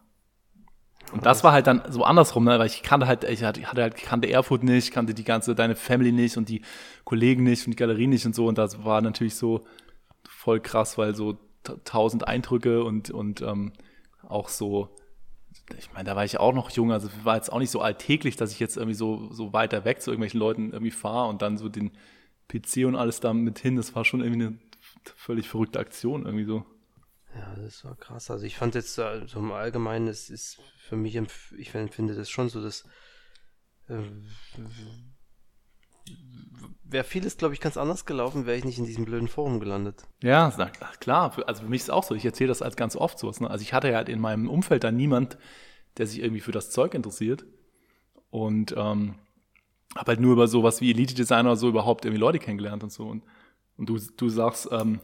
Und 1.11 1.25
das 1.25 1.43
war 1.43 1.51
halt 1.51 1.67
dann 1.67 1.83
so 1.89 2.03
andersrum, 2.03 2.45
ne? 2.45 2.57
weil 2.57 2.67
ich 2.67 2.81
kannte 2.81 3.07
halt, 3.07 3.23
ich 3.25 3.43
hatte 3.43 3.61
halt, 3.63 3.95
kannte 3.95 4.29
Erfurt 4.29 4.63
nicht, 4.63 4.91
kannte 4.91 5.13
die 5.13 5.23
ganze, 5.23 5.53
deine 5.53 5.75
Family 5.75 6.11
nicht 6.11 6.35
und 6.37 6.49
die 6.49 6.61
Kollegen 7.03 7.43
nicht 7.43 7.65
und 7.65 7.71
die 7.71 7.77
Galerie 7.77 8.07
nicht 8.07 8.25
und 8.25 8.35
so. 8.35 8.47
Und 8.47 8.57
das 8.57 8.83
war 8.83 9.01
natürlich 9.01 9.35
so 9.35 9.65
voll 10.27 10.59
krass, 10.59 10.97
weil 10.97 11.15
so 11.15 11.37
tausend 11.83 12.27
Eindrücke 12.27 12.83
und, 12.83 13.11
und 13.11 13.41
ähm, 13.41 13.73
auch 14.27 14.49
so, 14.49 14.89
ich 15.77 15.91
meine, 15.93 16.05
da 16.05 16.15
war 16.15 16.25
ich 16.25 16.39
auch 16.39 16.53
noch 16.53 16.69
jung, 16.71 16.91
also 16.91 17.09
war 17.23 17.35
jetzt 17.35 17.51
auch 17.51 17.59
nicht 17.59 17.71
so 17.71 17.81
alltäglich, 17.81 18.35
dass 18.35 18.51
ich 18.51 18.59
jetzt 18.59 18.77
irgendwie 18.77 18.95
so, 18.95 19.31
so 19.31 19.53
weiter 19.53 19.85
weg 19.85 20.01
zu 20.01 20.11
irgendwelchen 20.11 20.39
Leuten 20.39 20.71
irgendwie 20.71 20.91
fahre 20.91 21.29
und 21.29 21.41
dann 21.41 21.57
so 21.57 21.69
den, 21.69 21.91
PC 22.47 22.85
und 22.85 22.95
alles 22.95 23.19
da 23.19 23.33
mit 23.33 23.59
hin. 23.59 23.75
Das 23.75 23.95
war 23.95 24.05
schon 24.05 24.21
irgendwie 24.21 24.45
eine 24.45 24.59
völlig 25.15 25.49
verrückte 25.49 25.79
Aktion 25.79 26.25
irgendwie 26.25 26.45
so. 26.45 26.65
Ja, 27.35 27.55
das 27.55 27.83
war 27.83 27.95
krass. 27.95 28.31
Also 28.31 28.45
ich 28.45 28.55
fand 28.55 28.75
jetzt 28.75 28.95
so 28.95 29.03
im 29.35 29.51
Allgemeinen, 29.51 30.07
es 30.07 30.29
ist 30.29 30.59
für 30.77 30.95
mich, 30.95 31.19
ich 31.57 31.71
finde 31.71 32.15
das 32.15 32.29
schon 32.29 32.49
so, 32.49 32.61
dass 32.61 32.85
äh, 33.89 34.01
wäre 36.87 37.03
vieles, 37.03 37.37
glaube 37.37 37.53
ich, 37.53 37.59
ganz 37.59 37.77
anders 37.77 38.05
gelaufen, 38.05 38.45
wäre 38.45 38.57
ich 38.57 38.65
nicht 38.65 38.77
in 38.77 38.85
diesem 38.85 39.05
blöden 39.05 39.27
Forum 39.27 39.59
gelandet. 39.59 40.03
Ja, 40.21 40.51
klar. 40.99 41.35
Also 41.47 41.63
für 41.63 41.69
mich 41.69 41.81
ist 41.81 41.85
es 41.85 41.89
auch 41.89 42.03
so. 42.03 42.15
Ich 42.15 42.25
erzähle 42.25 42.49
das 42.49 42.61
als 42.61 42.75
ganz 42.75 42.95
oft 42.95 43.19
so. 43.19 43.31
Ne? 43.39 43.49
Also 43.49 43.63
ich 43.63 43.73
hatte 43.73 43.89
ja 43.89 43.97
halt 43.97 44.09
in 44.09 44.19
meinem 44.19 44.49
Umfeld 44.49 44.83
da 44.83 44.91
niemand, 44.91 45.37
der 45.97 46.07
sich 46.07 46.21
irgendwie 46.21 46.41
für 46.41 46.51
das 46.51 46.69
Zeug 46.69 46.93
interessiert. 46.93 47.45
Und 48.29 48.73
ähm, 48.77 49.15
habe 49.95 50.09
halt 50.11 50.19
nur 50.19 50.33
über 50.33 50.47
sowas 50.47 50.81
wie 50.81 50.91
Elite-Designer 50.91 51.51
oder 51.51 51.55
so 51.55 51.69
überhaupt 51.69 52.05
irgendwie 52.05 52.19
Leute 52.19 52.39
kennengelernt 52.39 52.83
und 52.83 52.91
so. 52.91 53.07
Und, 53.07 53.23
und 53.77 53.89
du, 53.89 53.97
du 54.17 54.29
sagst, 54.29 54.69
ähm, 54.71 54.99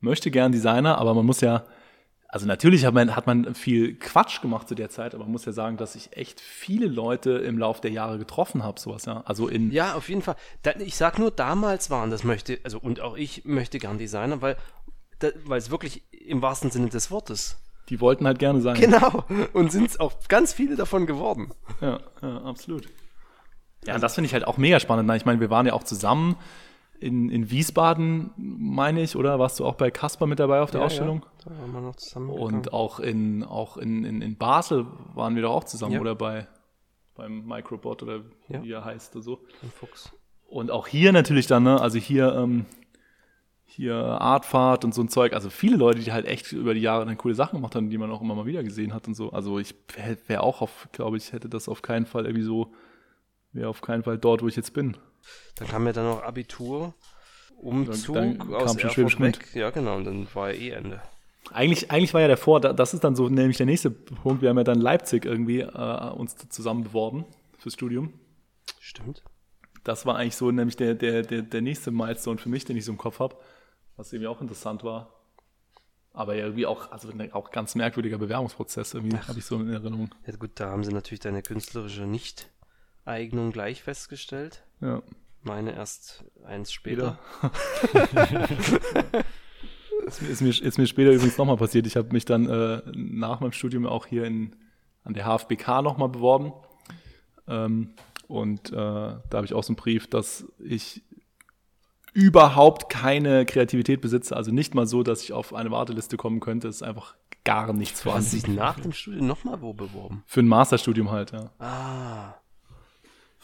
möchte 0.00 0.30
gern 0.30 0.52
Designer, 0.52 0.98
aber 0.98 1.14
man 1.14 1.26
muss 1.26 1.40
ja, 1.40 1.64
also 2.34 2.46
natürlich 2.46 2.84
hat 2.84 2.94
man, 2.94 3.14
hat 3.14 3.28
man 3.28 3.54
viel 3.54 3.94
Quatsch 3.94 4.42
gemacht 4.42 4.66
zu 4.66 4.74
der 4.74 4.90
Zeit, 4.90 5.14
aber 5.14 5.22
man 5.22 5.30
muss 5.30 5.44
ja 5.44 5.52
sagen, 5.52 5.76
dass 5.76 5.94
ich 5.94 6.16
echt 6.16 6.40
viele 6.40 6.88
Leute 6.88 7.30
im 7.30 7.58
Laufe 7.58 7.80
der 7.80 7.92
Jahre 7.92 8.18
getroffen 8.18 8.64
habe, 8.64 8.80
sowas, 8.80 9.04
ja. 9.04 9.22
Also 9.24 9.46
in. 9.46 9.70
Ja, 9.70 9.94
auf 9.94 10.08
jeden 10.08 10.20
Fall. 10.20 10.34
Ich 10.80 10.96
sag 10.96 11.20
nur, 11.20 11.30
damals 11.30 11.90
waren 11.90 12.10
das 12.10 12.24
möchte, 12.24 12.58
also 12.64 12.80
und 12.80 12.98
auch 12.98 13.16
ich 13.16 13.44
möchte 13.44 13.78
gern 13.78 13.98
Designer, 13.98 14.42
weil, 14.42 14.56
weil 15.44 15.58
es 15.58 15.70
wirklich 15.70 16.02
im 16.10 16.42
wahrsten 16.42 16.72
Sinne 16.72 16.88
des 16.88 17.12
Wortes. 17.12 17.56
Die 17.88 18.00
wollten 18.00 18.26
halt 18.26 18.40
gerne 18.40 18.60
sein. 18.62 18.80
Genau. 18.80 19.24
Und 19.52 19.70
sind 19.70 19.90
es 19.90 20.00
auch 20.00 20.14
ganz 20.26 20.52
viele 20.52 20.74
davon 20.74 21.06
geworden. 21.06 21.52
Ja, 21.80 22.00
ja 22.20 22.42
absolut. 22.42 22.88
Ja, 23.86 23.94
und 23.94 24.00
das 24.00 24.16
finde 24.16 24.26
ich 24.26 24.34
halt 24.34 24.44
auch 24.44 24.56
mega 24.56 24.80
spannend. 24.80 25.08
Ich 25.14 25.24
meine, 25.24 25.38
wir 25.38 25.50
waren 25.50 25.66
ja 25.66 25.72
auch 25.72 25.84
zusammen 25.84 26.34
in, 27.04 27.28
in 27.28 27.50
Wiesbaden, 27.50 28.30
meine 28.36 29.02
ich, 29.02 29.14
oder? 29.14 29.38
Warst 29.38 29.60
du 29.60 29.66
auch 29.66 29.74
bei 29.74 29.90
Kasper 29.90 30.26
mit 30.26 30.38
dabei 30.38 30.60
auf 30.60 30.70
der 30.70 30.80
ja, 30.80 30.86
Ausstellung? 30.86 31.26
Ja, 31.44 31.50
da 31.50 31.60
waren 31.60 31.72
wir 31.72 31.80
noch 31.82 31.96
zusammen. 31.96 32.30
Und 32.30 32.72
auch 32.72 32.98
in, 32.98 33.44
auch 33.44 33.76
in, 33.76 34.04
in, 34.04 34.22
in 34.22 34.36
Basel 34.36 34.86
waren 35.14 35.34
wir 35.34 35.42
doch 35.42 35.52
auch 35.52 35.64
zusammen, 35.64 35.92
ja. 35.92 36.00
oder? 36.00 36.14
Bei, 36.14 36.46
beim 37.14 37.44
Microbot 37.44 38.02
oder 38.02 38.22
wie 38.48 38.72
er 38.72 38.84
heißt 38.84 39.14
oder 39.14 39.22
so. 39.22 39.40
Ein 39.62 39.70
Fuchs. 39.70 40.12
Und 40.48 40.70
auch 40.70 40.86
hier 40.86 41.12
natürlich 41.12 41.46
dann, 41.46 41.64
ne? 41.64 41.80
Also 41.80 41.98
hier, 41.98 42.34
ähm, 42.34 42.64
hier 43.66 43.96
Artfahrt 43.96 44.84
und 44.84 44.94
so 44.94 45.02
ein 45.02 45.08
Zeug. 45.08 45.34
Also 45.34 45.50
viele 45.50 45.76
Leute, 45.76 45.98
die 45.98 46.12
halt 46.12 46.26
echt 46.26 46.52
über 46.52 46.72
die 46.72 46.80
Jahre 46.80 47.04
dann 47.04 47.18
coole 47.18 47.34
Sachen 47.34 47.56
gemacht 47.56 47.74
haben, 47.74 47.90
die 47.90 47.98
man 47.98 48.10
auch 48.10 48.22
immer 48.22 48.34
mal 48.34 48.46
wieder 48.46 48.62
gesehen 48.62 48.94
hat 48.94 49.06
und 49.08 49.14
so. 49.14 49.30
Also 49.30 49.58
ich 49.58 49.74
wäre 50.26 50.42
auch 50.42 50.62
auf, 50.62 50.88
glaube 50.92 51.18
ich, 51.18 51.32
hätte 51.32 51.50
das 51.50 51.68
auf 51.68 51.82
keinen 51.82 52.06
Fall 52.06 52.24
irgendwie 52.24 52.44
so, 52.44 52.72
wäre 53.52 53.68
auf 53.68 53.82
keinen 53.82 54.04
Fall 54.04 54.16
dort, 54.16 54.42
wo 54.42 54.48
ich 54.48 54.56
jetzt 54.56 54.72
bin. 54.72 54.96
Dann 55.56 55.68
kam 55.68 55.86
ja 55.86 55.92
dann 55.92 56.06
noch 56.06 56.22
Abitur, 56.22 56.94
Umzug 57.56 58.14
dann, 58.14 58.38
dann 58.38 58.54
aus 58.54 58.76
Erfurt 58.76 59.20
weg. 59.20 59.54
Ja, 59.54 59.70
genau, 59.70 59.96
und 59.96 60.04
dann 60.04 60.26
war 60.34 60.52
ja 60.52 60.58
eh 60.58 60.70
Ende. 60.70 61.02
Eigentlich, 61.50 61.90
eigentlich 61.90 62.14
war 62.14 62.22
ja 62.22 62.28
der 62.28 62.36
Vor, 62.36 62.60
das 62.60 62.94
ist 62.94 63.04
dann 63.04 63.16
so 63.16 63.28
nämlich 63.28 63.58
der 63.58 63.66
nächste 63.66 63.90
Punkt. 63.90 64.42
Wir 64.42 64.48
haben 64.48 64.56
ja 64.56 64.64
dann 64.64 64.80
Leipzig 64.80 65.24
irgendwie 65.24 65.60
äh, 65.60 66.10
uns 66.10 66.36
zusammen 66.48 66.84
beworben 66.84 67.26
fürs 67.58 67.74
Studium. 67.74 68.12
Stimmt. 68.80 69.22
Das 69.84 70.06
war 70.06 70.16
eigentlich 70.16 70.36
so 70.36 70.50
nämlich 70.50 70.76
der, 70.76 70.94
der, 70.94 71.22
der, 71.22 71.42
der 71.42 71.60
nächste 71.60 71.90
Milestone 71.90 72.38
für 72.38 72.48
mich, 72.48 72.64
den 72.64 72.76
ich 72.76 72.86
so 72.86 72.92
im 72.92 72.98
Kopf 72.98 73.20
habe, 73.20 73.36
was 73.96 74.12
irgendwie 74.12 74.28
auch 74.28 74.40
interessant 74.40 74.82
war. 74.82 75.10
Aber 76.14 76.36
irgendwie 76.36 76.64
auch, 76.64 76.90
also 76.92 77.10
auch 77.32 77.50
ganz 77.50 77.74
merkwürdiger 77.74 78.18
Bewerbungsprozess, 78.18 78.94
irgendwie 78.94 79.18
habe 79.18 79.38
ich 79.38 79.44
so 79.44 79.56
in 79.56 79.68
Erinnerung. 79.68 80.14
Ja 80.26 80.36
gut, 80.36 80.52
da 80.54 80.70
haben 80.70 80.84
sie 80.84 80.92
natürlich 80.92 81.20
deine 81.20 81.42
künstlerische 81.42 82.06
Nicht-Eignung 83.04 83.52
gleich 83.52 83.82
festgestellt. 83.82 84.64
Ja. 84.80 85.02
Meine 85.42 85.74
erst 85.74 86.24
eins 86.44 86.72
später. 86.72 87.18
ist, 90.06 90.22
ist, 90.22 90.40
mir, 90.40 90.48
ist 90.48 90.78
mir 90.78 90.86
später 90.86 91.10
übrigens 91.12 91.36
nochmal 91.36 91.58
passiert. 91.58 91.86
Ich 91.86 91.96
habe 91.96 92.12
mich 92.12 92.24
dann 92.24 92.48
äh, 92.48 92.80
nach 92.94 93.40
meinem 93.40 93.52
Studium 93.52 93.86
auch 93.86 94.06
hier 94.06 94.24
in, 94.24 94.56
an 95.02 95.12
der 95.12 95.26
HFBK 95.26 95.82
nochmal 95.82 96.08
beworben. 96.08 96.54
Ähm, 97.46 97.92
und 98.26 98.70
äh, 98.70 98.74
da 98.74 99.20
habe 99.32 99.44
ich 99.44 99.52
auch 99.52 99.62
so 99.62 99.72
einen 99.72 99.76
Brief, 99.76 100.08
dass 100.08 100.46
ich 100.58 101.02
überhaupt 102.14 102.88
keine 102.88 103.44
Kreativität 103.44 104.00
besitze. 104.00 104.34
Also 104.34 104.50
nicht 104.50 104.74
mal 104.74 104.86
so, 104.86 105.02
dass 105.02 105.22
ich 105.22 105.34
auf 105.34 105.52
eine 105.52 105.70
Warteliste 105.70 106.16
kommen 106.16 106.40
könnte. 106.40 106.68
Es 106.68 106.76
ist 106.76 106.82
einfach 106.82 107.16
gar 107.44 107.74
nichts 107.74 108.00
vorhanden. 108.00 108.24
Hast 108.24 108.32
du 108.32 108.38
dich 108.38 108.48
nach 108.48 108.80
dem 108.80 108.92
Studium 108.92 109.26
nochmal 109.26 109.60
wo 109.60 109.74
beworben? 109.74 110.22
Für 110.24 110.40
ein 110.40 110.48
Masterstudium 110.48 111.10
halt, 111.10 111.32
ja. 111.32 111.50
Ah 111.58 112.36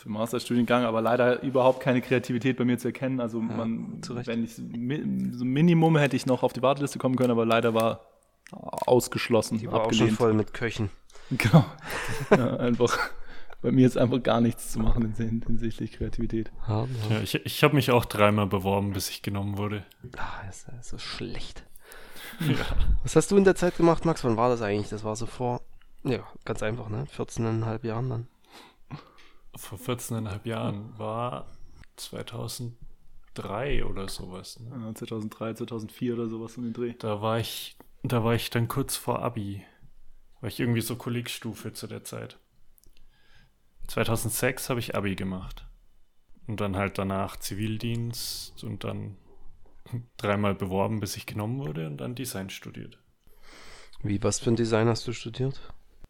für 0.00 0.08
Masterstudiengang, 0.08 0.84
aber 0.84 1.02
leider 1.02 1.42
überhaupt 1.42 1.80
keine 1.80 2.00
Kreativität 2.00 2.56
bei 2.56 2.64
mir 2.64 2.78
zu 2.78 2.88
erkennen. 2.88 3.20
Also 3.20 3.38
ja, 3.40 3.44
man, 3.44 4.00
wenn 4.24 4.44
ich 4.44 4.54
so 4.54 5.44
Minimum 5.44 5.98
hätte 5.98 6.16
ich 6.16 6.24
noch 6.24 6.42
auf 6.42 6.54
die 6.54 6.62
Warteliste 6.62 6.98
kommen 6.98 7.16
können, 7.16 7.30
aber 7.30 7.44
leider 7.44 7.74
war 7.74 8.06
ausgeschlossen. 8.50 9.58
Die 9.58 9.66
war 9.66 9.82
abgelehnt. 9.82 10.02
auch 10.02 10.08
schon 10.08 10.16
voll 10.16 10.32
mit 10.32 10.54
Köchen. 10.54 10.90
Genau. 11.30 11.64
ja, 12.30 12.56
einfach 12.56 12.98
bei 13.60 13.70
mir 13.70 13.86
ist 13.86 13.98
einfach 13.98 14.22
gar 14.22 14.40
nichts 14.40 14.72
zu 14.72 14.80
machen 14.80 15.14
hinsichtlich 15.46 15.92
Kreativität. 15.92 16.50
Ja, 16.66 16.86
ich, 17.22 17.34
ich 17.34 17.62
habe 17.62 17.74
mich 17.74 17.90
auch 17.90 18.06
dreimal 18.06 18.46
beworben, 18.46 18.94
bis 18.94 19.10
ich 19.10 19.20
genommen 19.20 19.58
wurde. 19.58 19.84
Ah, 20.16 20.48
ist 20.48 20.66
ja 20.66 20.82
so 20.82 20.96
schlecht. 20.96 21.62
Ja. 22.40 22.54
Was 23.02 23.16
hast 23.16 23.30
du 23.30 23.36
in 23.36 23.44
der 23.44 23.54
Zeit 23.54 23.76
gemacht, 23.76 24.06
Max? 24.06 24.24
Wann 24.24 24.38
war 24.38 24.48
das 24.48 24.62
eigentlich? 24.62 24.88
Das 24.88 25.04
war 25.04 25.14
so 25.14 25.26
vor, 25.26 25.60
ja, 26.04 26.20
ganz 26.46 26.62
einfach, 26.62 26.88
ne? 26.88 27.04
14,5 27.14 27.86
Jahren 27.86 28.08
dann 28.08 28.28
vor 29.60 29.78
14,5 29.78 30.48
Jahren 30.48 30.98
war 30.98 31.46
2003 31.96 33.84
oder 33.84 34.08
sowas. 34.08 34.58
Ne? 34.58 34.70
Ja, 34.70 34.94
2003, 34.94 35.54
2004 35.54 36.14
oder 36.14 36.28
sowas 36.28 36.56
um 36.56 36.64
den 36.64 36.72
Dreh. 36.72 36.94
Da 36.98 37.20
war 37.20 37.38
ich, 37.38 37.76
da 38.02 38.24
war 38.24 38.34
ich 38.34 38.50
dann 38.50 38.68
kurz 38.68 38.96
vor 38.96 39.22
Abi. 39.22 39.62
War 40.40 40.48
ich 40.48 40.58
irgendwie 40.58 40.80
so 40.80 40.96
Kollegstufe 40.96 41.72
zu 41.72 41.86
der 41.86 42.04
Zeit. 42.04 42.38
2006 43.88 44.70
habe 44.70 44.80
ich 44.80 44.94
Abi 44.94 45.14
gemacht. 45.14 45.66
Und 46.46 46.60
dann 46.60 46.76
halt 46.76 46.98
danach 46.98 47.36
Zivildienst 47.36 48.64
und 48.64 48.82
dann 48.84 49.16
dreimal 50.16 50.54
beworben, 50.54 51.00
bis 51.00 51.16
ich 51.16 51.26
genommen 51.26 51.58
wurde 51.58 51.86
und 51.86 51.98
dann 51.98 52.14
Design 52.14 52.50
studiert. 52.50 52.98
Wie, 54.02 54.22
was 54.22 54.40
für 54.40 54.50
ein 54.50 54.56
Design 54.56 54.88
hast 54.88 55.06
du 55.06 55.12
studiert? 55.12 55.60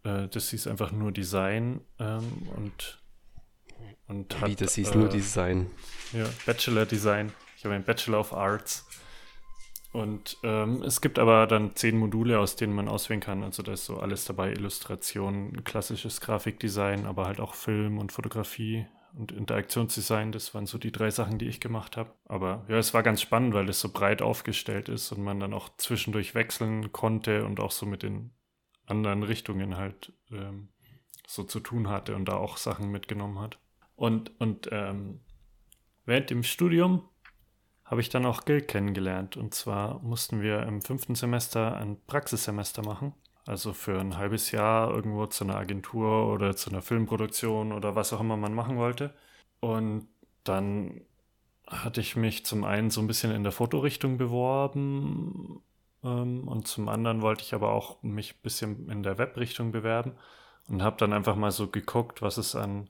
Äh, 0.04 0.28
das 0.28 0.50
hieß 0.50 0.66
einfach 0.69 0.92
nur 0.92 1.12
Design 1.12 1.80
ähm, 1.99 2.49
und 2.57 3.00
und 4.08 4.34
Wie, 4.34 4.52
hat, 4.52 4.60
das 4.60 4.75
hieß 4.75 4.90
äh, 4.90 4.99
nur 4.99 5.08
Design? 5.08 5.70
Ja, 6.12 6.26
Bachelor 6.46 6.87
Design. 6.87 7.32
Ich 7.56 7.64
habe 7.64 7.75
einen 7.75 7.84
Bachelor 7.84 8.20
of 8.20 8.32
Arts. 8.32 8.87
Und 9.92 10.38
ähm, 10.44 10.82
es 10.82 11.00
gibt 11.00 11.18
aber 11.18 11.46
dann 11.46 11.75
zehn 11.75 11.96
Module, 11.99 12.38
aus 12.38 12.56
denen 12.56 12.75
man 12.75 12.88
auswählen 12.88 13.20
kann. 13.20 13.42
Also 13.42 13.62
da 13.62 13.72
ist 13.72 13.87
so 13.87 13.99
alles 13.99 14.25
dabei, 14.25 14.52
Illustration, 14.52 15.64
klassisches 15.64 16.20
Grafikdesign, 16.20 17.06
aber 17.06 17.26
halt 17.26 17.40
auch 17.40 17.54
Film 17.54 17.99
und 17.99 18.12
Fotografie 18.12 18.87
und 19.14 19.32
Interaktionsdesign. 19.32 20.30
Das 20.30 20.54
waren 20.54 20.66
so 20.66 20.78
die 20.78 20.92
drei 20.92 21.10
Sachen, 21.10 21.38
die 21.38 21.49
ich 21.49 21.60
gemacht 21.60 21.96
habe. 21.96 22.12
Aber 22.26 22.64
ja, 22.68 22.78
es 22.78 22.94
war 22.94 23.02
ganz 23.02 23.20
spannend, 23.20 23.52
weil 23.54 23.68
es 23.68 23.80
so 23.80 23.88
breit 23.88 24.22
aufgestellt 24.22 24.88
ist 24.88 25.10
und 25.10 25.25
man 25.25 25.40
dann 25.40 25.54
auch 25.54 25.68
zwischendurch 25.76 26.34
wechseln 26.34 26.92
konnte 26.92 27.44
und 27.44 27.58
auch 27.58 27.72
so 27.72 27.84
mit 27.84 28.04
den 28.04 28.32
anderen 28.87 29.25
Richtungen 29.25 29.76
halt 29.76 30.12
ähm, 30.30 30.68
so 31.26 31.44
zu 31.44 31.60
tun 31.60 31.88
hatte 31.88 32.14
und 32.14 32.26
da 32.26 32.37
auch 32.37 32.56
Sachen 32.56 32.90
mitgenommen 32.90 33.40
hat. 33.40 33.58
Und, 34.00 34.33
und 34.40 34.66
ähm, 34.73 35.21
während 36.07 36.30
dem 36.30 36.42
Studium 36.42 37.07
habe 37.85 38.00
ich 38.00 38.09
dann 38.09 38.25
auch 38.25 38.47
Gil 38.47 38.62
kennengelernt. 38.62 39.37
Und 39.37 39.52
zwar 39.52 39.99
mussten 39.99 40.40
wir 40.40 40.62
im 40.62 40.80
fünften 40.80 41.14
Semester 41.14 41.76
ein 41.76 41.99
Praxissemester 42.07 42.83
machen. 42.83 43.12
Also 43.45 43.75
für 43.75 44.00
ein 44.00 44.16
halbes 44.16 44.52
Jahr 44.52 44.90
irgendwo 44.90 45.26
zu 45.26 45.45
einer 45.45 45.57
Agentur 45.57 46.33
oder 46.33 46.57
zu 46.57 46.71
einer 46.71 46.80
Filmproduktion 46.80 47.73
oder 47.73 47.95
was 47.95 48.14
auch 48.14 48.21
immer 48.21 48.38
man 48.38 48.54
machen 48.54 48.78
wollte. 48.78 49.12
Und 49.61 50.09
dann 50.45 51.02
hatte 51.66 52.00
ich 52.00 52.16
mich 52.16 52.47
zum 52.47 52.64
einen 52.64 52.88
so 52.88 53.02
ein 53.02 53.07
bisschen 53.07 53.33
in 53.33 53.42
der 53.42 53.52
Fotorichtung 53.52 54.16
beworben 54.16 55.62
ähm, 56.02 56.49
und 56.49 56.66
zum 56.66 56.88
anderen 56.88 57.21
wollte 57.21 57.45
ich 57.45 57.52
aber 57.52 57.73
auch 57.73 58.02
mich 58.02 58.33
ein 58.33 58.42
bisschen 58.42 58.88
in 58.88 59.02
der 59.02 59.19
Webrichtung 59.19 59.73
bewerben 59.73 60.14
und 60.69 60.83
habe 60.83 60.97
dann 60.97 61.12
einfach 61.12 61.37
mal 61.37 61.50
so 61.50 61.69
geguckt, 61.69 62.23
was 62.23 62.38
es 62.38 62.57
an 62.57 62.88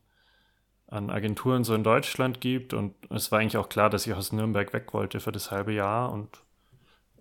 an 0.90 1.08
Agenturen 1.08 1.64
so 1.64 1.74
in 1.74 1.84
Deutschland 1.84 2.40
gibt. 2.40 2.74
Und 2.74 2.94
es 3.10 3.32
war 3.32 3.38
eigentlich 3.38 3.56
auch 3.56 3.68
klar, 3.68 3.90
dass 3.90 4.06
ich 4.06 4.14
aus 4.14 4.32
Nürnberg 4.32 4.72
weg 4.72 4.92
wollte 4.92 5.20
für 5.20 5.32
das 5.32 5.50
halbe 5.50 5.72
Jahr 5.72 6.12
und 6.12 6.28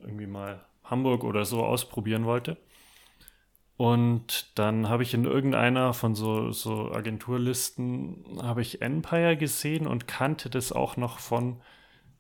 irgendwie 0.01 0.27
mal 0.27 0.65
Hamburg 0.83 1.23
oder 1.23 1.45
so 1.45 1.63
ausprobieren 1.63 2.25
wollte. 2.25 2.57
Und 3.77 4.57
dann 4.59 4.89
habe 4.89 5.03
ich 5.03 5.13
in 5.13 5.23
irgendeiner 5.23 5.93
von 5.93 6.13
so, 6.13 6.51
so 6.51 6.91
Agenturlisten, 6.91 8.39
habe 8.41 8.61
ich 8.61 8.81
Empire 8.81 9.37
gesehen 9.37 9.87
und 9.87 10.05
kannte 10.07 10.49
das 10.49 10.73
auch 10.73 10.97
noch 10.97 11.19
von 11.19 11.61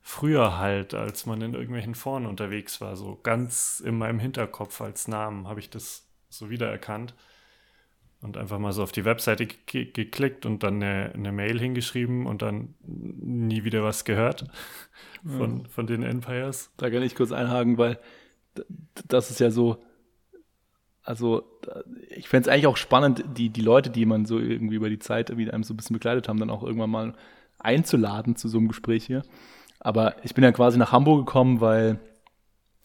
früher 0.01 0.57
halt, 0.57 0.93
als 0.93 1.25
man 1.25 1.41
in 1.41 1.53
irgendwelchen 1.53 1.95
Foren 1.95 2.27
unterwegs 2.27 2.79
war. 2.79 2.95
So 2.95 3.19
ganz 3.23 3.81
in 3.85 3.97
meinem 3.97 4.19
Hinterkopf 4.19 4.79
als 4.79 5.09
Namen 5.09 5.47
habe 5.49 5.59
ich 5.59 5.69
das 5.69 6.07
so 6.29 6.49
wiedererkannt. 6.49 7.13
Und 8.21 8.37
einfach 8.37 8.59
mal 8.59 8.73
so 8.73 8.83
auf 8.83 8.91
die 8.91 9.05
Webseite 9.05 9.45
ge 9.45 9.85
geklickt 9.85 10.45
und 10.45 10.63
dann 10.63 10.75
eine, 10.75 11.13
eine, 11.13 11.31
Mail 11.31 11.59
hingeschrieben 11.59 12.25
und 12.25 12.41
dann 12.41 12.75
nie 12.81 13.63
wieder 13.63 13.83
was 13.83 14.03
gehört 14.03 14.45
von, 15.25 15.59
ja. 15.59 15.69
von 15.69 15.87
den 15.87 16.03
Empires. 16.03 16.71
Da 16.77 16.89
kann 16.89 17.03
ich 17.03 17.15
kurz 17.15 17.31
einhaken, 17.31 17.77
weil 17.77 17.97
das 19.07 19.31
ist 19.31 19.39
ja 19.39 19.51
so, 19.51 19.81
also 21.03 21.43
ich 22.09 22.27
fände 22.27 22.49
es 22.49 22.53
eigentlich 22.53 22.67
auch 22.67 22.77
spannend, 22.77 23.23
die, 23.37 23.49
die 23.49 23.61
Leute, 23.61 23.89
die 23.89 24.05
man 24.05 24.25
so 24.25 24.37
irgendwie 24.37 24.75
über 24.75 24.89
die 24.89 24.99
Zeit 24.99 25.29
irgendwie 25.29 25.49
einem 25.49 25.63
so 25.63 25.73
ein 25.73 25.77
bisschen 25.77 25.95
begleitet 25.95 26.27
haben, 26.27 26.39
dann 26.39 26.49
auch 26.49 26.63
irgendwann 26.63 26.89
mal 26.89 27.13
einzuladen 27.57 28.35
zu 28.35 28.49
so 28.49 28.57
einem 28.57 28.67
Gespräch 28.67 29.05
hier. 29.05 29.23
Aber 29.79 30.15
ich 30.25 30.33
bin 30.33 30.43
ja 30.43 30.51
quasi 30.51 30.77
nach 30.77 30.91
Hamburg 30.91 31.25
gekommen, 31.25 31.61
weil 31.61 31.99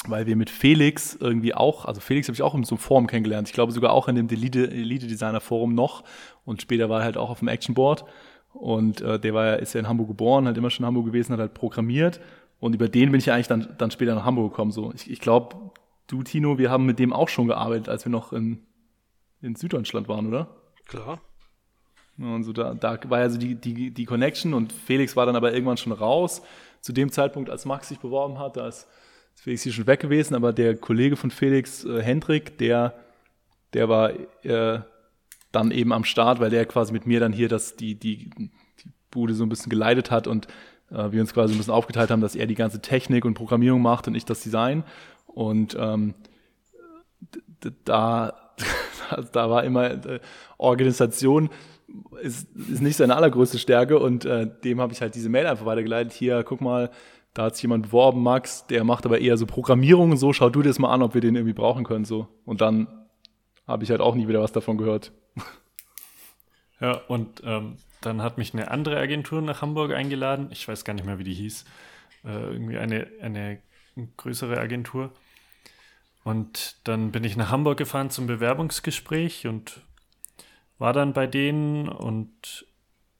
weil 0.06 0.26
wir 0.26 0.36
mit 0.36 0.50
Felix 0.50 1.16
irgendwie 1.18 1.54
auch, 1.54 1.84
also 1.84 2.00
Felix 2.00 2.28
habe 2.28 2.34
ich 2.34 2.42
auch 2.42 2.54
in 2.54 2.64
so 2.64 2.74
einem 2.74 2.80
Forum 2.80 3.06
kennengelernt. 3.06 3.48
Ich 3.48 3.54
glaube 3.54 3.72
sogar 3.72 3.92
auch 3.92 4.08
in 4.08 4.16
dem 4.16 4.28
Elite, 4.28 4.70
Elite 4.70 5.06
Designer 5.06 5.40
Forum 5.40 5.74
noch. 5.74 6.04
Und 6.44 6.62
später 6.62 6.88
war 6.88 7.00
er 7.00 7.04
halt 7.04 7.16
auch 7.16 7.30
auf 7.30 7.38
dem 7.38 7.48
Action 7.48 7.74
Board. 7.74 8.04
Und 8.52 9.00
äh, 9.00 9.18
der 9.18 9.34
war 9.34 9.46
ja, 9.46 9.54
ist 9.54 9.74
ja 9.74 9.80
in 9.80 9.88
Hamburg 9.88 10.08
geboren, 10.08 10.46
hat 10.46 10.56
immer 10.56 10.70
schon 10.70 10.84
in 10.84 10.86
Hamburg 10.86 11.06
gewesen, 11.06 11.32
hat 11.32 11.40
halt 11.40 11.54
programmiert. 11.54 12.20
Und 12.60 12.74
über 12.74 12.88
den 12.88 13.10
bin 13.10 13.18
ich 13.18 13.26
ja 13.26 13.34
eigentlich 13.34 13.48
dann, 13.48 13.74
dann 13.78 13.90
später 13.90 14.14
nach 14.14 14.24
Hamburg 14.24 14.52
gekommen. 14.52 14.70
So, 14.70 14.92
ich, 14.94 15.10
ich 15.10 15.20
glaube, 15.20 15.72
du, 16.06 16.22
Tino, 16.22 16.58
wir 16.58 16.70
haben 16.70 16.86
mit 16.86 16.98
dem 16.98 17.12
auch 17.12 17.28
schon 17.28 17.48
gearbeitet, 17.48 17.88
als 17.88 18.04
wir 18.04 18.10
noch 18.10 18.32
in, 18.32 18.62
in 19.42 19.56
Süddeutschland 19.56 20.08
waren, 20.08 20.26
oder? 20.26 20.48
Klar. 20.86 21.20
Und 22.18 22.44
so 22.44 22.52
da, 22.52 22.74
da 22.74 22.98
war 23.08 23.20
ja 23.20 23.28
so 23.28 23.38
die, 23.38 23.56
die, 23.56 23.90
die 23.90 24.04
Connection 24.04 24.54
und 24.54 24.72
Felix 24.72 25.16
war 25.16 25.26
dann 25.26 25.34
aber 25.34 25.52
irgendwann 25.52 25.76
schon 25.76 25.92
raus. 25.92 26.42
Zu 26.80 26.92
dem 26.92 27.10
Zeitpunkt, 27.10 27.50
als 27.50 27.64
Max 27.64 27.88
sich 27.88 27.98
beworben 27.98 28.38
hat, 28.38 28.56
da 28.56 28.68
ist 28.68 28.86
Felix 29.34 29.62
hier 29.62 29.72
schon 29.72 29.86
weg 29.86 30.00
gewesen, 30.00 30.34
aber 30.34 30.52
der 30.52 30.76
Kollege 30.76 31.16
von 31.16 31.30
Felix, 31.30 31.84
äh, 31.84 32.02
Hendrik, 32.02 32.58
der, 32.58 32.94
der 33.72 33.88
war 33.88 34.12
äh, 34.42 34.80
dann 35.52 35.70
eben 35.70 35.92
am 35.92 36.04
Start, 36.04 36.40
weil 36.40 36.50
der 36.50 36.66
quasi 36.66 36.92
mit 36.92 37.06
mir 37.06 37.20
dann 37.20 37.32
hier 37.32 37.48
das, 37.48 37.76
die, 37.76 37.94
die, 37.94 38.30
die 38.30 38.50
Bude 39.10 39.34
so 39.34 39.44
ein 39.44 39.48
bisschen 39.48 39.70
geleitet 39.70 40.10
hat 40.10 40.26
und 40.26 40.48
äh, 40.90 41.12
wir 41.12 41.20
uns 41.20 41.32
quasi 41.32 41.54
ein 41.54 41.58
bisschen 41.58 41.72
aufgeteilt 41.72 42.10
haben, 42.10 42.20
dass 42.20 42.36
er 42.36 42.46
die 42.46 42.54
ganze 42.54 42.80
Technik 42.80 43.24
und 43.24 43.34
Programmierung 43.34 43.82
macht 43.82 44.08
und 44.08 44.14
ich 44.14 44.24
das 44.24 44.42
Design. 44.42 44.84
Und 45.26 45.76
ähm, 45.78 46.14
da, 47.84 48.54
da 49.32 49.50
war 49.50 49.64
immer 49.64 49.90
äh, 49.90 50.20
Organisation 50.58 51.50
ist, 52.22 52.48
ist 52.56 52.82
nicht 52.82 52.96
seine 52.96 53.16
allergrößte 53.16 53.58
Stärke 53.58 53.98
und 53.98 54.24
äh, 54.24 54.48
dem 54.64 54.80
habe 54.80 54.92
ich 54.92 55.00
halt 55.00 55.14
diese 55.14 55.28
Mail 55.28 55.46
einfach 55.46 55.66
weitergeleitet. 55.66 56.12
Hier, 56.12 56.42
guck 56.42 56.60
mal, 56.60 56.90
da 57.34 57.44
hat 57.44 57.56
sich 57.56 57.62
jemand 57.62 57.86
beworben, 57.86 58.22
Max, 58.22 58.66
der 58.68 58.84
macht 58.84 59.04
aber 59.04 59.20
eher 59.20 59.36
so 59.36 59.44
Programmierung 59.44 60.12
und 60.12 60.16
so, 60.16 60.32
schau 60.32 60.48
du 60.50 60.62
dir 60.62 60.68
das 60.68 60.78
mal 60.78 60.92
an, 60.92 61.02
ob 61.02 61.14
wir 61.14 61.20
den 61.20 61.34
irgendwie 61.34 61.52
brauchen 61.52 61.84
können. 61.84 62.04
so. 62.04 62.28
Und 62.44 62.60
dann 62.60 62.86
habe 63.66 63.82
ich 63.82 63.90
halt 63.90 64.00
auch 64.00 64.14
nie 64.14 64.28
wieder 64.28 64.40
was 64.40 64.52
davon 64.52 64.78
gehört. 64.78 65.12
Ja, 66.80 67.00
und 67.06 67.40
ähm, 67.46 67.76
dann 68.00 68.20
hat 68.20 68.36
mich 68.36 68.52
eine 68.52 68.70
andere 68.70 68.98
Agentur 68.98 69.40
nach 69.40 69.62
Hamburg 69.62 69.92
eingeladen. 69.92 70.48
Ich 70.50 70.66
weiß 70.66 70.84
gar 70.84 70.92
nicht 70.92 71.06
mehr, 71.06 71.18
wie 71.18 71.24
die 71.24 71.32
hieß. 71.32 71.64
Äh, 72.24 72.52
irgendwie 72.52 72.76
eine, 72.76 73.06
eine 73.22 73.62
größere 74.16 74.58
Agentur. 74.58 75.12
Und 76.24 76.76
dann 76.84 77.12
bin 77.12 77.22
ich 77.24 77.36
nach 77.36 77.50
Hamburg 77.50 77.78
gefahren 77.78 78.10
zum 78.10 78.26
Bewerbungsgespräch 78.26 79.46
und 79.46 79.82
war 80.78 80.92
dann 80.92 81.12
bei 81.12 81.26
denen 81.26 81.88
und 81.88 82.66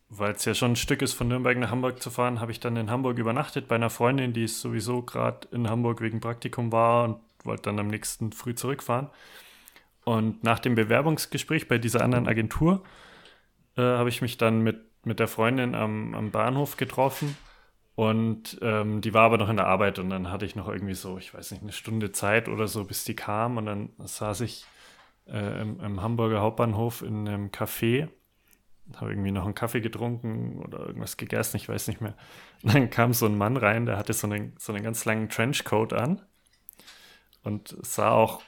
weil 0.09 0.33
es 0.33 0.45
ja 0.45 0.55
schon 0.55 0.73
ein 0.73 0.77
Stück 0.77 1.03
ist, 1.03 1.15
von 1.15 1.29
Nürnberg 1.29 1.59
nach 1.59 1.71
Hamburg 1.71 2.03
zu 2.03 2.11
fahren, 2.11 2.41
habe 2.41 2.53
ich 2.53 2.61
dann 2.61 2.77
in 2.77 2.91
Hamburg 2.91 3.19
übernachtet 3.19 3.69
bei 3.69 3.77
einer 3.77 3.91
Freundin, 3.91 4.33
die 4.33 4.47
sowieso 4.47 5.03
gerade 5.03 5.49
in 5.51 5.69
Hamburg 5.69 6.01
wegen 6.01 6.21
Praktikum 6.21 6.73
war 6.73 7.05
und 7.05 7.17
wollte 7.45 7.65
dann 7.65 7.79
am 7.79 7.89
nächsten 7.89 8.33
früh 8.33 8.55
zurückfahren. 8.55 9.09
Und 10.05 10.45
nach 10.45 10.59
dem 10.59 10.75
Bewerbungsgespräch 10.75 11.69
bei 11.69 11.79
dieser 11.79 12.03
anderen 12.03 12.29
Agentur 12.29 12.83
äh, 13.77 13.83
habe 13.83 14.09
ich 14.09 14.23
mich 14.23 14.37
dann 14.37 14.61
mit, 14.61 14.83
mit 15.05 15.19
der 15.19 15.29
Freundin 15.29 15.75
am, 15.75 16.15
am 16.15 16.31
Bahnhof 16.31 16.77
getroffen 16.77 17.37
und 17.97 18.59
ähm, 18.61 19.01
die 19.01 19.15
war 19.15 19.23
aber 19.23 19.39
noch 19.39 19.49
in 19.49 19.57
der 19.57 19.67
Arbeit 19.67 19.99
und 19.99 20.11
dann 20.11 20.31
hatte 20.31 20.45
ich 20.45 20.57
noch 20.57 20.69
irgendwie 20.69 20.95
so, 20.95 21.17
ich 21.17 21.33
weiß 21.33 21.53
nicht, 21.53 21.63
eine 21.63 21.73
Stunde 21.73 22.11
Zeit 22.11 22.49
oder 22.49 22.67
so, 22.67 22.85
bis 22.85 23.05
die 23.05 23.15
kam 23.15 23.57
und 23.57 23.67
dann 23.67 23.91
saß 23.99 24.41
ich 24.41 24.67
äh, 25.27 25.63
im, 25.63 25.81
im 25.81 26.03
Hamburger 26.03 26.41
Hauptbahnhof 26.41 27.03
in 27.03 27.29
einem 27.29 27.49
Café 27.51 28.09
habe 28.97 29.13
irgendwie 29.13 29.31
noch 29.31 29.45
einen 29.45 29.55
Kaffee 29.55 29.81
getrunken 29.81 30.61
oder 30.63 30.81
irgendwas 30.87 31.17
gegessen, 31.17 31.57
ich 31.57 31.69
weiß 31.69 31.89
nicht 31.89 32.01
mehr. 32.01 32.15
Und 32.63 32.75
dann 32.75 32.91
kam 32.91 33.13
so 33.13 33.27
ein 33.27 33.37
Mann 33.37 33.57
rein, 33.57 33.87
der 33.87 33.97
hatte 33.97 34.13
so 34.13 34.27
einen, 34.27 34.55
so 34.59 34.73
einen 34.73 34.85
ganz 34.85 35.05
langen 35.05 35.29
Trenchcoat 35.29 35.93
an 35.93 36.21
und 37.43 37.77
sah 37.83 38.11
auch 38.11 38.43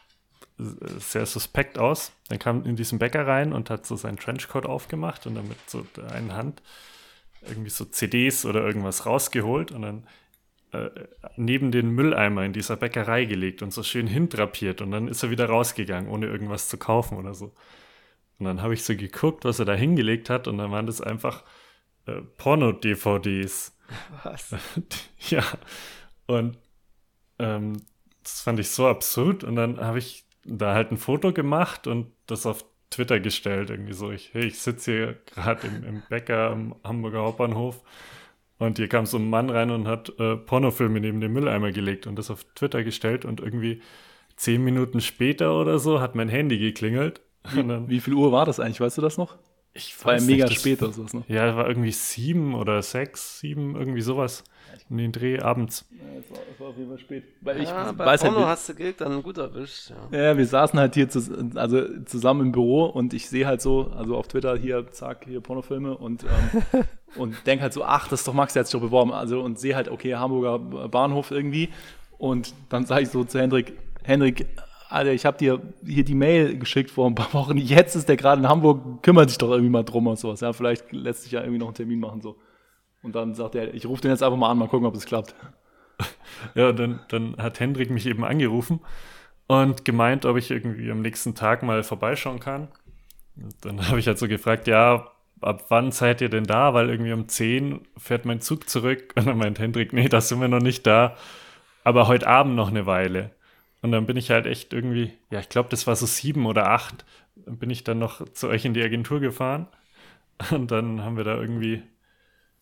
sehr 0.59 1.27
suspekt 1.27 1.79
aus. 1.79 2.13
Dann 2.29 2.39
kam 2.39 2.65
in 2.65 2.77
diesen 2.77 2.99
Bäcker 2.99 3.27
rein 3.27 3.53
und 3.53 3.69
hat 3.71 3.87
so 3.87 3.97
seinen 3.97 4.17
Trenchcoat 4.17 4.67
aufgemacht 4.67 5.27
und 5.27 5.35
dann 5.35 5.49
mit 5.49 5.59
so 5.69 5.87
der 5.97 6.13
einen 6.13 6.35
Hand 6.35 6.63
irgendwie 7.43 7.71
so 7.71 7.85
CDs 7.85 8.45
oder 8.47 8.65
irgendwas 8.65 9.07
rausgeholt 9.07 9.71
und 9.71 9.83
dann 9.83 10.07
äh, 10.73 10.91
neben 11.37 11.71
den 11.71 11.91
Mülleimer 11.91 12.45
in 12.45 12.53
dieser 12.53 12.77
Bäckerei 12.77 13.25
gelegt 13.25 13.63
und 13.63 13.73
so 13.73 13.83
schön 13.83 14.07
hindrapiert 14.07 14.81
und 14.81 14.91
dann 14.91 15.09
ist 15.09 15.23
er 15.23 15.31
wieder 15.31 15.47
rausgegangen, 15.47 16.11
ohne 16.11 16.27
irgendwas 16.27 16.69
zu 16.69 16.79
kaufen 16.79 17.19
oder 17.19 17.35
so. 17.35 17.53
Und 18.39 18.47
dann 18.47 18.63
habe 18.63 18.75
ich 18.75 18.85
so 18.85 18.95
geguckt, 18.95 19.45
was 19.45 19.59
er 19.59 19.65
da 19.65 19.75
hingelegt 19.75 20.31
hat, 20.31 20.47
und 20.49 20.59
dann 20.59 20.71
waren 20.71 20.87
das 20.87 21.01
einfach 21.01 21.45
äh, 22.07 22.21
Porno-DVDs. 22.37 23.77
Was? 24.23 24.55
ja. 25.31 25.43
Und 26.27 26.59
ähm, 27.39 27.83
das 28.23 28.41
fand 28.41 28.59
ich 28.61 28.71
so 28.71 28.87
absurd. 28.89 29.45
Und 29.45 29.57
dann 29.57 29.81
habe 29.81 29.99
ich 29.99 30.25
da 30.45 30.75
halt 30.75 30.91
ein 30.93 30.97
Foto 30.99 31.33
gemacht 31.33 31.87
und 31.87 32.13
das 32.27 32.47
auf 32.47 32.65
Twitter 32.91 33.21
gestellt. 33.21 33.71
Irgendwie 33.71 33.95
so, 33.95 34.11
ich, 34.11 34.35
hey, 34.35 34.47
ich 34.47 34.59
sitze 34.59 34.93
hier 34.93 35.17
gerade 35.27 35.67
im, 35.67 35.85
im 35.85 36.03
Bäcker 36.09 36.51
am 36.51 36.75
Hamburger 36.85 37.21
Hauptbahnhof. 37.21 37.83
Und 38.59 38.79
hier 38.79 38.89
kam 38.89 39.07
so 39.07 39.19
ein 39.19 39.29
Mann 39.29 39.51
rein 39.51 39.71
und 39.71 39.87
hat 39.87 40.19
äh, 40.19 40.37
Pornofilme 40.37 41.01
neben 41.01 41.21
den 41.21 41.33
Mülleimer 41.33 41.73
gelegt 41.73 42.07
und 42.07 42.17
das 42.17 42.31
auf 42.31 42.45
Twitter 42.55 42.85
gestellt. 42.85 43.25
Und 43.25 43.41
irgendwie 43.41 43.83
zehn 44.37 44.63
Minuten 44.65 45.01
später 45.01 45.59
oder 45.59 45.79
so 45.79 46.01
hat 46.01 46.15
mein 46.15 46.29
Handy 46.29 46.59
geklingelt 46.59 47.21
wie, 47.53 47.89
wie 47.89 48.01
viel 48.01 48.15
Uhr 48.15 48.33
war 48.33 48.45
das 48.47 48.61
eigentlich? 48.61 48.81
Weißt 48.81 48.99
du 48.99 49.03
das 49.03 49.19
noch? 49.19 49.37
Ich 49.77 49.95
weiß 49.99 50.05
war 50.05 50.15
ja 50.15 50.21
mega 50.23 50.47
nicht, 50.47 50.61
spät 50.61 50.83
oder 50.83 50.93
sowas 50.93 51.13
noch. 51.13 51.29
Ja, 51.29 51.55
war 51.55 51.69
irgendwie 51.69 51.93
sieben 51.93 52.55
oder 52.55 52.81
sechs, 52.83 53.41
sieben, 53.41 53.77
irgendwie 53.77 54.01
sowas. 54.01 54.43
In 54.89 54.99
den 54.99 55.11
Dreh 55.11 55.41
abends. 55.41 55.85
Ja, 55.91 55.97
es 56.19 56.31
war, 56.31 56.39
war, 56.59 56.69
auf 56.69 56.77
jeden 56.77 56.89
Fall 56.89 56.99
spät. 56.99 57.25
Weil 57.41 57.63
ja, 57.63 57.91
ich 57.91 57.97
bei 57.97 58.07
weiß 58.07 58.23
Porno 58.23 58.39
halt, 58.39 58.49
hast 58.49 58.69
du 58.69 58.75
Geld 58.75 59.01
dann 59.01 59.21
gut 59.23 59.37
erwischt. 59.37 59.91
Ja. 60.13 60.19
ja, 60.19 60.39
wir 60.39 60.47
saßen 60.47 60.79
halt 60.79 60.95
hier 60.95 61.09
zu, 61.09 61.51
also 61.57 61.83
zusammen 62.05 62.43
im 62.43 62.53
Büro 62.53 62.85
und 62.85 63.13
ich 63.13 63.29
sehe 63.29 63.47
halt 63.47 63.61
so, 63.61 63.91
also 63.97 64.17
auf 64.17 64.29
Twitter 64.29 64.57
hier, 64.57 64.87
zack, 64.93 65.25
hier 65.27 65.41
Pornofilme 65.41 65.97
und, 65.97 66.23
ähm, 66.23 66.85
und 67.17 67.35
denke 67.47 67.65
halt 67.65 67.73
so, 67.73 67.83
ach, 67.85 68.07
das 68.09 68.21
ist 68.21 68.29
doch 68.29 68.33
Max, 68.33 68.53
der 68.53 68.61
hat 68.61 68.69
sich 68.69 68.73
doch 68.73 68.81
beworben. 68.81 69.13
Also 69.13 69.41
und 69.41 69.59
sehe 69.59 69.75
halt, 69.75 69.89
okay, 69.89 70.15
Hamburger 70.15 70.59
Bahnhof 70.89 71.33
irgendwie. 71.33 71.71
Und 72.17 72.55
dann 72.69 72.87
sage 72.87 73.03
ich 73.03 73.09
so 73.09 73.25
zu 73.25 73.41
Hendrik, 73.41 73.73
Hendrik, 74.05 74.47
Alter, 74.89 75.13
ich 75.13 75.27
habe 75.27 75.37
dir 75.37 75.61
hier 75.85 76.05
die 76.05 76.15
Mail 76.15 76.59
geschickt 76.59 76.91
vor 76.91 77.09
ein 77.09 77.15
paar 77.15 77.33
Wochen. 77.33 77.57
Jetzt 77.57 77.95
ist 77.97 78.09
der 78.09 78.17
gerade 78.17 78.41
in 78.41 78.49
Hamburg, 78.49 79.03
kümmert 79.03 79.31
sich 79.31 79.39
doch 79.39 79.51
irgendwie 79.51 79.71
mal 79.71 79.83
drum 79.83 80.07
und 80.07 80.19
sowas. 80.19 80.41
Ja, 80.41 80.53
vielleicht 80.53 80.93
lässt 80.93 81.23
sich 81.25 81.33
ja 81.33 81.41
irgendwie 81.41 81.59
noch 81.59 81.67
einen 81.69 81.75
Termin 81.75 82.01
machen 82.01 82.21
so. 82.21 82.39
Und 83.03 83.15
dann 83.15 83.35
sagt 83.35 83.55
er, 83.55 83.73
ich 83.75 83.87
rufe 83.87 84.03
den 84.03 84.11
jetzt 84.11 84.23
einfach 84.23 84.39
mal 84.39 84.51
an, 84.51 84.59
mal 84.59 84.69
gucken, 84.69 84.87
ob 84.87 84.95
es 84.95 85.07
klappt. 85.07 85.35
Ja, 86.55 86.73
dann, 86.73 87.01
dann 87.09 87.37
hat 87.39 87.61
Hendrik 87.61 87.91
mich 87.91 88.07
eben 88.07 88.25
angerufen 88.25 88.81
und 89.47 89.85
gemeint, 89.85 90.27
ob 90.27 90.37
ich 90.37 90.51
irgendwie 90.51 90.91
am 90.91 91.01
nächsten 91.01 91.35
Tag 91.35 91.63
mal 91.63 91.83
vorbeischauen 91.83 92.41
kann. 92.41 92.69
Und 93.37 93.55
dann 93.65 93.89
habe 93.89 93.99
ich 93.99 94.07
halt 94.07 94.19
so 94.19 94.29
gefragt, 94.29 94.67
ja, 94.67 95.11
ab 95.41 95.65
wann 95.69 95.93
seid 95.93 96.21
ihr 96.21 96.29
denn 96.29 96.45
da? 96.45 96.75
Weil 96.75 96.91
irgendwie 96.91 97.13
um 97.13 97.29
10 97.29 97.81
fährt 97.97 98.25
mein 98.25 98.41
Zug 98.41 98.69
zurück. 98.69 99.13
Und 99.17 99.27
dann 99.27 99.39
meint 99.39 99.59
Hendrik, 99.59 99.93
nee, 99.93 100.09
da 100.09 100.21
sind 100.21 100.41
wir 100.41 100.49
noch 100.49 100.61
nicht 100.61 100.87
da. 100.87 101.17
Aber 101.85 102.09
heute 102.09 102.27
Abend 102.27 102.57
noch 102.57 102.69
eine 102.69 102.87
Weile. 102.87 103.31
Und 103.87 103.93
dann 103.93 104.05
bin 104.05 104.17
ich 104.17 104.33
halt 104.33 104.47
echt 104.47 104.73
irgendwie, 104.73 105.13
ja, 105.31 105.39
ich 105.39 105.49
glaube, 105.49 105.69
das 105.69 105.87
war 105.87 105.95
so 105.95 106.07
sieben 106.07 106.47
oder 106.47 106.71
acht, 106.71 107.05
bin 107.37 107.71
ich 107.71 107.85
dann 107.85 108.01
noch 108.01 108.29
zu 108.31 108.49
euch 108.49 108.65
in 108.65 108.75
die 108.75 108.83
Agentur 108.83 109.21
gefahren. 109.21 109.69
Und 110.51 110.73
dann 110.73 111.05
haben 111.05 111.17
wir 111.17 111.23
da 111.23 111.41
irgendwie 111.41 111.85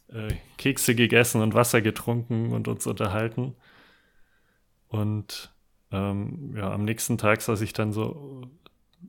äh, 0.09 0.29
Kekse 0.59 0.95
gegessen 0.95 1.41
und 1.41 1.55
Wasser 1.55 1.81
getrunken 1.81 2.53
und 2.53 2.69
uns 2.69 2.87
unterhalten. 2.87 3.55
Und 4.89 5.51
ähm, 5.93 6.53
ja, 6.59 6.71
am 6.71 6.85
nächsten 6.85 7.17
Tag 7.17 7.41
saß 7.41 7.63
ich 7.63 7.73
dann 7.73 7.95
so 7.95 8.43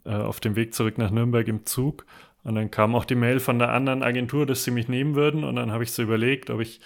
äh, 0.05 0.15
auf 0.15 0.39
dem 0.39 0.55
Weg 0.55 0.73
zurück 0.73 0.97
nach 0.97 1.11
Nürnberg 1.11 1.45
im 1.49 1.65
Zug. 1.65 2.05
Und 2.45 2.55
dann 2.55 2.71
kam 2.71 2.95
auch 2.95 3.03
die 3.03 3.15
Mail 3.15 3.41
von 3.41 3.59
der 3.59 3.73
anderen 3.73 4.03
Agentur, 4.03 4.45
dass 4.45 4.63
sie 4.63 4.71
mich 4.71 4.87
nehmen 4.87 5.15
würden. 5.15 5.43
Und 5.43 5.57
dann 5.57 5.73
habe 5.73 5.83
ich 5.83 5.91
so 5.91 6.01
überlegt, 6.01 6.49
ob 6.49 6.61
ich 6.61 6.79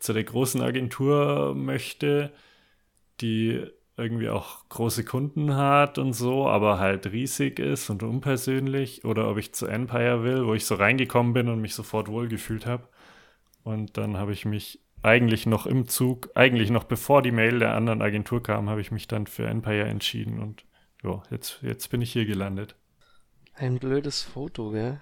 zu 0.00 0.14
der 0.14 0.24
großen 0.24 0.62
Agentur 0.62 1.54
möchte, 1.54 2.32
die 3.20 3.66
irgendwie 3.96 4.28
auch 4.28 4.68
große 4.68 5.04
Kunden 5.04 5.54
hat 5.54 5.98
und 5.98 6.14
so, 6.14 6.46
aber 6.48 6.78
halt 6.78 7.06
riesig 7.12 7.58
ist 7.58 7.90
und 7.90 8.02
unpersönlich 8.02 9.04
oder 9.04 9.30
ob 9.30 9.38
ich 9.38 9.54
zu 9.54 9.66
Empire 9.66 10.22
will, 10.22 10.46
wo 10.46 10.54
ich 10.54 10.64
so 10.64 10.76
reingekommen 10.76 11.32
bin 11.32 11.48
und 11.48 11.60
mich 11.60 11.74
sofort 11.74 12.08
wohlgefühlt 12.08 12.66
habe. 12.66 12.88
Und 13.64 13.96
dann 13.96 14.16
habe 14.16 14.32
ich 14.32 14.44
mich 14.44 14.80
eigentlich 15.02 15.46
noch 15.46 15.66
im 15.66 15.88
Zug, 15.88 16.30
eigentlich 16.34 16.70
noch 16.70 16.84
bevor 16.84 17.22
die 17.22 17.32
Mail 17.32 17.58
der 17.58 17.74
anderen 17.74 18.02
Agentur 18.02 18.42
kam, 18.42 18.70
habe 18.70 18.80
ich 18.80 18.90
mich 18.90 19.08
dann 19.08 19.26
für 19.26 19.46
Empire 19.46 19.84
entschieden 19.84 20.40
und 20.40 20.64
ja, 21.02 21.22
jetzt, 21.30 21.60
jetzt 21.62 21.90
bin 21.90 22.00
ich 22.00 22.12
hier 22.12 22.26
gelandet. 22.26 22.76
Ein 23.54 23.78
blödes 23.78 24.22
Foto, 24.22 24.70
gell? 24.70 25.00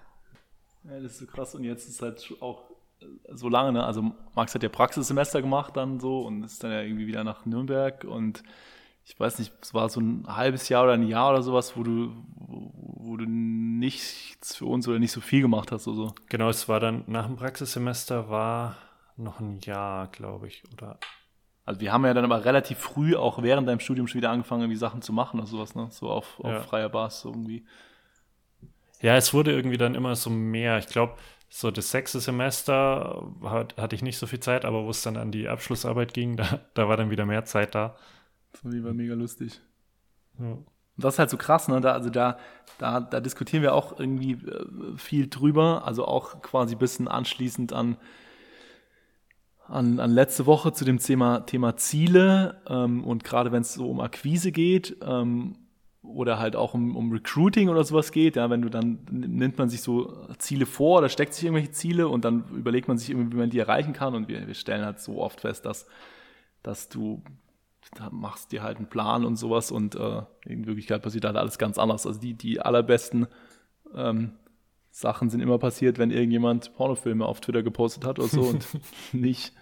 Ja, 0.85 0.99
das 1.01 1.13
ist 1.13 1.19
so 1.19 1.27
krass. 1.27 1.55
Und 1.55 1.65
jetzt 1.65 1.89
ist 1.89 2.03
halt 2.03 2.35
auch 2.41 2.71
so 3.33 3.49
lange, 3.49 3.73
ne? 3.73 3.85
Also 3.85 4.13
Max 4.35 4.55
hat 4.55 4.63
ja 4.63 4.69
Praxissemester 4.69 5.41
gemacht 5.41 5.77
dann 5.77 6.01
so 6.01 6.23
und 6.23 6.43
ist 6.43 6.65
dann 6.65 6.73
ja 6.73 6.83
irgendwie 6.83 7.07
wieder 7.07 7.23
nach 7.23 7.47
Nürnberg 7.47 8.05
und 8.05 8.43
ich 9.05 9.19
weiß 9.19 9.39
nicht, 9.39 9.53
es 9.63 9.75
war 9.75 9.89
so 9.89 10.01
ein 10.01 10.25
halbes 10.29 10.69
Jahr 10.69 10.85
oder 10.85 10.93
ein 10.93 11.07
Jahr 11.07 11.31
oder 11.31 11.43
sowas, 11.43 11.77
wo 11.77 11.83
du, 11.83 12.13
wo 12.37 13.17
du 13.17 13.25
nichts 13.27 14.57
für 14.57 14.67
uns 14.67 14.87
oder 14.87 14.99
nicht 14.99 15.13
so 15.13 15.21
viel 15.21 15.43
gemacht 15.43 15.73
hast 15.73 15.89
oder 15.89 15.97
so. 15.97 16.15
Genau, 16.29 16.49
es 16.49 16.69
war 16.69 16.81
dann 16.81 17.05
nach 17.07 17.27
dem 17.27 17.37
Praxissemester 17.37 18.29
war 18.29 18.77
noch 19.17 19.41
ein 19.41 19.59
Jahr, 19.61 20.09
glaube 20.09 20.49
ich, 20.49 20.63
oder 20.73 20.99
also 21.71 21.81
wir 21.81 21.93
haben 21.93 22.05
ja 22.05 22.15
dann 22.15 22.25
aber 22.25 22.45
relativ 22.45 22.79
früh 22.79 23.15
auch 23.15 23.43
während 23.45 23.69
deinem 23.69 23.79
Studium 23.79 24.09
schon 24.09 24.21
wieder 24.21 24.31
angefangen, 24.31 24.63
irgendwie 24.63 24.79
Sachen 24.79 25.03
zu 25.03 25.13
machen 25.13 25.39
oder 25.39 25.49
sowas, 25.49 25.77
ne? 25.77 25.87
So 25.91 26.11
auf, 26.11 26.41
auf 26.41 26.51
ja. 26.51 26.61
freier 26.61 26.89
Basis 26.89 27.27
irgendwie. 27.27 27.65
Ja, 29.01 29.17
es 29.17 29.33
wurde 29.33 29.53
irgendwie 29.53 29.77
dann 29.77 29.95
immer 29.95 30.17
so 30.17 30.31
mehr. 30.31 30.79
Ich 30.79 30.89
glaube, 30.89 31.15
so 31.49 31.71
das 31.71 31.91
sechste 31.91 32.19
Semester 32.19 33.25
hat, 33.45 33.77
hatte 33.77 33.95
ich 33.95 34.03
nicht 34.03 34.19
so 34.19 34.27
viel 34.27 34.41
Zeit, 34.41 34.65
aber 34.65 34.85
wo 34.85 34.91
es 34.91 35.03
dann 35.03 35.17
an 35.17 35.31
die 35.31 35.49
Abschlussarbeit 35.49 36.13
ging, 36.13 36.37
da, 36.39 36.61
da 36.75 36.89
war 36.89 36.97
dann 36.97 37.11
wieder 37.11 37.25
mehr 37.27 37.45
Zeit 37.45 37.75
da. 37.75 37.97
Das 38.53 38.65
war 38.65 38.93
mega 38.93 39.15
lustig. 39.15 39.61
Ja. 40.39 40.59
Das 40.97 41.15
ist 41.15 41.19
halt 41.19 41.31
so 41.31 41.37
krass, 41.37 41.69
ne? 41.69 41.81
Da, 41.81 41.93
also 41.93 42.11
da, 42.11 42.39
da, 42.79 43.01
da 43.01 43.21
diskutieren 43.21 43.63
wir 43.63 43.75
auch 43.75 43.99
irgendwie 43.99 44.33
äh, 44.33 44.97
viel 44.97 45.29
drüber, 45.29 45.87
also 45.87 46.05
auch 46.05 46.43
quasi 46.43 46.75
ein 46.75 46.79
bisschen 46.79 47.09
anschließend 47.09 47.73
an, 47.73 47.97
an, 49.67 49.99
an 49.99 50.11
letzte 50.11 50.47
Woche 50.47 50.73
zu 50.73 50.85
dem 50.85 50.99
Thema, 50.99 51.41
Thema 51.41 51.77
Ziele 51.77 52.61
ähm, 52.69 53.05
und 53.05 53.25
gerade 53.25 53.53
wenn 53.53 53.63
es 53.63 53.75
so 53.75 53.89
um 53.89 54.01
Akquise 54.01 54.53
geht, 54.53 54.97
ähm, 55.03 55.57
oder 56.03 56.39
halt 56.39 56.57
auch 56.57 56.75
um, 56.75 56.97
um 56.97 57.13
Recruiting 57.13 57.69
oder 57.69 57.85
sowas 57.85 58.11
geht, 58.11 58.37
ja, 58.37 58.49
wenn 58.49 58.63
du 58.63 58.69
dann 58.71 59.01
nimmt 59.11 59.59
man 59.59 59.69
sich 59.69 59.83
so 59.83 60.27
Ziele 60.39 60.67
vor 60.67 60.99
oder 60.99 61.09
steckt 61.09 61.35
sich 61.35 61.45
irgendwelche 61.45 61.73
Ziele 61.73 62.09
und 62.09 62.25
dann 62.25 62.45
überlegt 62.55 62.89
man 62.89 62.97
sich 62.97 63.11
irgendwie, 63.11 63.33
wie 63.33 63.39
man 63.39 63.51
die 63.51 63.59
erreichen 63.59 63.93
kann 63.93 64.15
und 64.15 64.29
wir, 64.29 64.47
wir 64.47 64.55
stellen 64.55 64.85
halt 64.85 65.01
so 65.01 65.21
oft 65.21 65.43
fest, 65.43 65.67
dass, 65.67 65.87
dass 66.63 66.89
du 66.89 67.23
machst 68.11 68.53
dir 68.53 68.63
halt 68.63 68.79
einen 68.79 68.89
Plan 68.89 69.25
und 69.25 69.37
sowas 69.37 69.71
und 69.71 69.95
äh, 69.95 70.23
in 70.47 70.67
Wirklichkeit 70.67 71.03
passiert 71.03 71.25
halt 71.25 71.37
alles 71.37 71.59
ganz 71.59 71.79
anders. 71.79 72.07
Also 72.07 72.21
die, 72.21 72.35
die 72.35 72.61
allerbesten 72.61 73.27
ähm, 73.95 74.33
Sachen 74.91 75.31
sind 75.31 75.41
immer 75.41 75.59
passiert, 75.59 75.99
wenn 75.99 76.11
irgendjemand 76.11 76.75
Pornofilme 76.75 77.25
auf 77.25 77.41
Twitter 77.41 77.63
gepostet 77.63 78.05
hat 78.05 78.19
oder 78.19 78.29
so 78.29 78.43
und 78.43 78.67
nicht, 79.13 79.55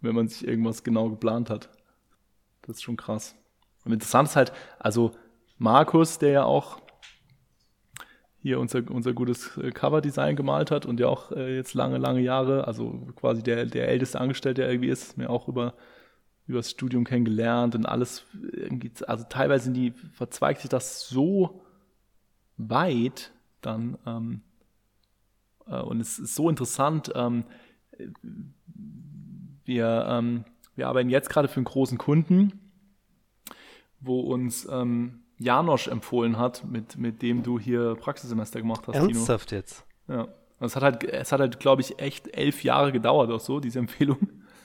wenn 0.00 0.14
man 0.14 0.28
sich 0.28 0.46
irgendwas 0.46 0.84
genau 0.84 1.08
geplant 1.08 1.50
hat. 1.50 1.68
Das 2.62 2.76
ist 2.76 2.82
schon 2.82 2.96
krass. 2.96 3.34
Und 3.84 3.92
interessant 3.92 4.28
ist 4.28 4.36
halt, 4.36 4.52
also 4.78 5.12
Markus, 5.58 6.18
der 6.18 6.30
ja 6.30 6.44
auch 6.44 6.80
hier 8.40 8.60
unser, 8.60 8.82
unser 8.90 9.12
gutes 9.12 9.56
äh, 9.58 9.70
Coverdesign 9.70 10.36
gemalt 10.36 10.70
hat 10.70 10.86
und 10.86 11.00
ja 11.00 11.08
auch 11.08 11.32
äh, 11.32 11.56
jetzt 11.56 11.74
lange, 11.74 11.98
lange 11.98 12.20
Jahre, 12.20 12.66
also 12.66 13.08
quasi 13.16 13.42
der, 13.42 13.66
der 13.66 13.88
älteste 13.88 14.20
Angestellte, 14.20 14.62
der 14.62 14.70
irgendwie 14.70 14.90
ist, 14.90 15.18
mir 15.18 15.28
auch 15.28 15.48
über, 15.48 15.74
über 16.48 16.58
das 16.58 16.70
Studium 16.70 17.04
kennengelernt 17.04 17.74
und 17.74 17.86
alles 17.86 18.24
irgendwie, 18.52 18.90
also 19.06 19.24
teilweise 19.28 19.64
sind 19.64 19.74
die, 19.74 19.92
verzweigt 20.12 20.62
sich 20.62 20.70
das 20.70 21.08
so 21.08 21.62
weit 22.56 23.32
dann 23.60 23.98
ähm, 24.06 24.40
äh, 25.66 25.80
und 25.80 26.00
es 26.00 26.18
ist 26.18 26.34
so 26.34 26.48
interessant, 26.48 27.12
ähm, 27.14 27.44
wir, 29.64 30.06
ähm, 30.08 30.44
wir 30.74 30.88
arbeiten 30.88 31.10
jetzt 31.10 31.28
gerade 31.30 31.48
für 31.48 31.56
einen 31.56 31.64
großen 31.64 31.98
Kunden, 31.98 32.52
wo 34.00 34.20
uns 34.20 34.66
ähm, 34.70 35.20
Janosch 35.38 35.88
empfohlen 35.88 36.38
hat, 36.38 36.64
mit, 36.64 36.96
mit 36.96 37.22
dem 37.22 37.42
du 37.42 37.58
hier 37.58 37.94
Praxissemester 37.96 38.60
gemacht 38.60 38.86
hast. 38.86 38.96
Ernsthaft 38.96 39.50
Tino. 39.50 39.58
jetzt? 39.60 39.84
Ja. 40.08 40.28
Es 40.60 40.74
hat 40.74 40.82
halt, 40.82 41.04
es 41.04 41.30
hat 41.30 41.40
halt, 41.40 41.60
glaube 41.60 41.82
ich, 41.82 42.00
echt 42.00 42.36
elf 42.36 42.64
Jahre 42.64 42.90
gedauert 42.90 43.28
oder 43.28 43.38
so, 43.38 43.60
diese 43.60 43.78
Empfehlung. 43.78 44.18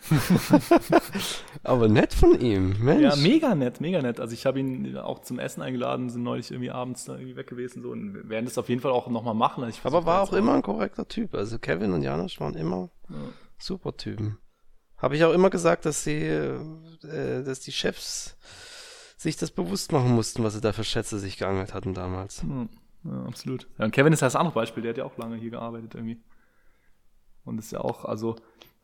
Aber 1.64 1.88
nett 1.88 2.14
von 2.14 2.40
ihm, 2.40 2.76
Mensch. 2.80 3.02
Ja, 3.02 3.16
mega 3.16 3.56
nett, 3.56 3.82
mega 3.82 4.02
nett. 4.02 4.20
Also 4.20 4.34
ich 4.34 4.46
habe 4.46 4.60
ihn 4.60 4.98
auch 4.98 5.20
zum 5.20 5.40
Essen 5.40 5.62
eingeladen, 5.62 6.10
sind 6.10 6.24
neulich 6.24 6.52
irgendwie 6.52 6.72
abends 6.72 7.06
da 7.06 7.16
irgendwie 7.16 7.36
weg 7.36 7.48
gewesen 7.48 7.82
so 7.82 7.92
und 7.92 8.30
werden 8.30 8.46
das 8.46 8.58
auf 8.58 8.70
jeden 8.70 8.82
Fall 8.82 8.92
auch 8.92 9.08
nochmal 9.08 9.34
machen. 9.34 9.64
Also 9.64 9.80
Aber 9.84 10.06
war 10.06 10.22
auch 10.22 10.34
immer 10.34 10.54
ein 10.54 10.62
korrekter 10.62 11.08
Typ. 11.08 11.34
Also 11.36 11.60
Kevin 11.60 11.94
und 11.94 12.02
Janosch 12.02 12.40
waren 12.40 12.56
immer 12.56 12.90
ja. 13.10 13.16
super 13.58 13.96
Typen. 13.96 14.38
Habe 14.98 15.16
ich 15.16 15.24
auch 15.26 15.34
immer 15.34 15.50
gesagt, 15.50 15.86
dass 15.86 16.04
sie, 16.04 16.22
äh, 16.22 17.44
dass 17.44 17.60
die 17.60 17.72
Chefs 17.72 18.38
sich 19.18 19.38
das 19.38 19.52
bewusst 19.52 19.92
machen 19.92 20.12
mussten, 20.12 20.44
was 20.44 20.54
sie 20.54 20.62
da 20.62 20.74
für 20.74 20.84
Schätze 20.84 21.20
sich 21.20 21.38
geangelt 21.38 21.74
hatten 21.74 21.94
damals. 21.94 22.44
Ja, 23.04 23.24
absolut. 23.26 23.68
Ja, 23.78 23.86
und 23.86 23.92
Kevin 23.92 24.14
ist 24.14 24.22
ja 24.22 24.28
das 24.28 24.36
andere 24.36 24.54
Beispiel, 24.54 24.84
der 24.84 24.92
hat 24.92 24.98
ja 24.98 25.06
auch 25.06 25.18
lange 25.18 25.38
hier 25.38 25.52
gearbeitet 25.52 25.96
irgendwie. 25.96 26.22
Und 27.46 27.58
ist 27.58 27.72
ja 27.72 27.82
auch, 27.82 28.06
also, 28.06 28.36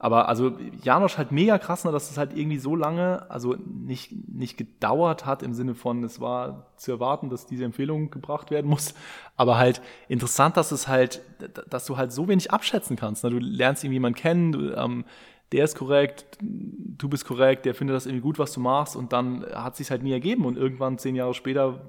aber 0.02 0.30
also 0.30 0.54
Janosch 0.82 1.18
halt 1.18 1.34
mega 1.34 1.58
krass, 1.58 1.84
ne, 1.84 1.92
dass 1.92 2.10
es 2.10 2.18
halt 2.18 2.36
irgendwie 2.36 2.58
so 2.58 2.74
lange, 2.74 3.30
also 3.30 3.58
nicht, 3.66 4.14
nicht 4.30 4.58
gedauert 4.58 5.26
hat 5.26 5.44
im 5.44 5.54
Sinne 5.54 5.76
von, 5.76 6.06
es 6.06 6.22
war 6.22 6.68
zu 6.78 6.92
erwarten, 6.92 7.30
dass 7.30 7.46
diese 7.46 7.66
Empfehlung 7.66 8.10
gebracht 8.10 8.50
werden 8.50 8.68
muss, 8.70 8.94
aber 9.36 9.58
halt 9.58 9.82
interessant, 10.08 10.56
dass 10.56 10.72
es 10.72 10.88
halt, 10.88 11.22
dass 11.70 11.86
du 11.86 11.98
halt 11.98 12.14
so 12.14 12.30
wenig 12.30 12.50
abschätzen 12.52 12.96
kannst. 12.96 13.26
Ne? 13.26 13.30
Du 13.30 13.40
lernst 13.40 13.84
irgendwie 13.84 13.98
jemanden 13.98 14.18
kennen, 14.18 14.52
du, 14.54 14.74
ähm, 14.74 15.04
der 15.52 15.66
ist 15.66 15.76
korrekt, 15.76 16.38
du 16.42 17.10
bist 17.10 17.26
korrekt, 17.26 17.66
der 17.66 17.76
findet 17.76 17.96
das 17.96 18.06
irgendwie 18.06 18.24
gut, 18.24 18.40
was 18.40 18.54
du 18.54 18.62
machst 18.62 18.96
und 18.96 19.12
dann 19.12 19.46
hat 19.54 19.76
sich 19.76 19.92
halt 19.92 20.02
nie 20.02 20.14
ergeben 20.14 20.46
und 20.46 20.58
irgendwann 20.58 20.98
zehn 20.98 21.16
Jahre 21.16 21.34
später 21.34 21.82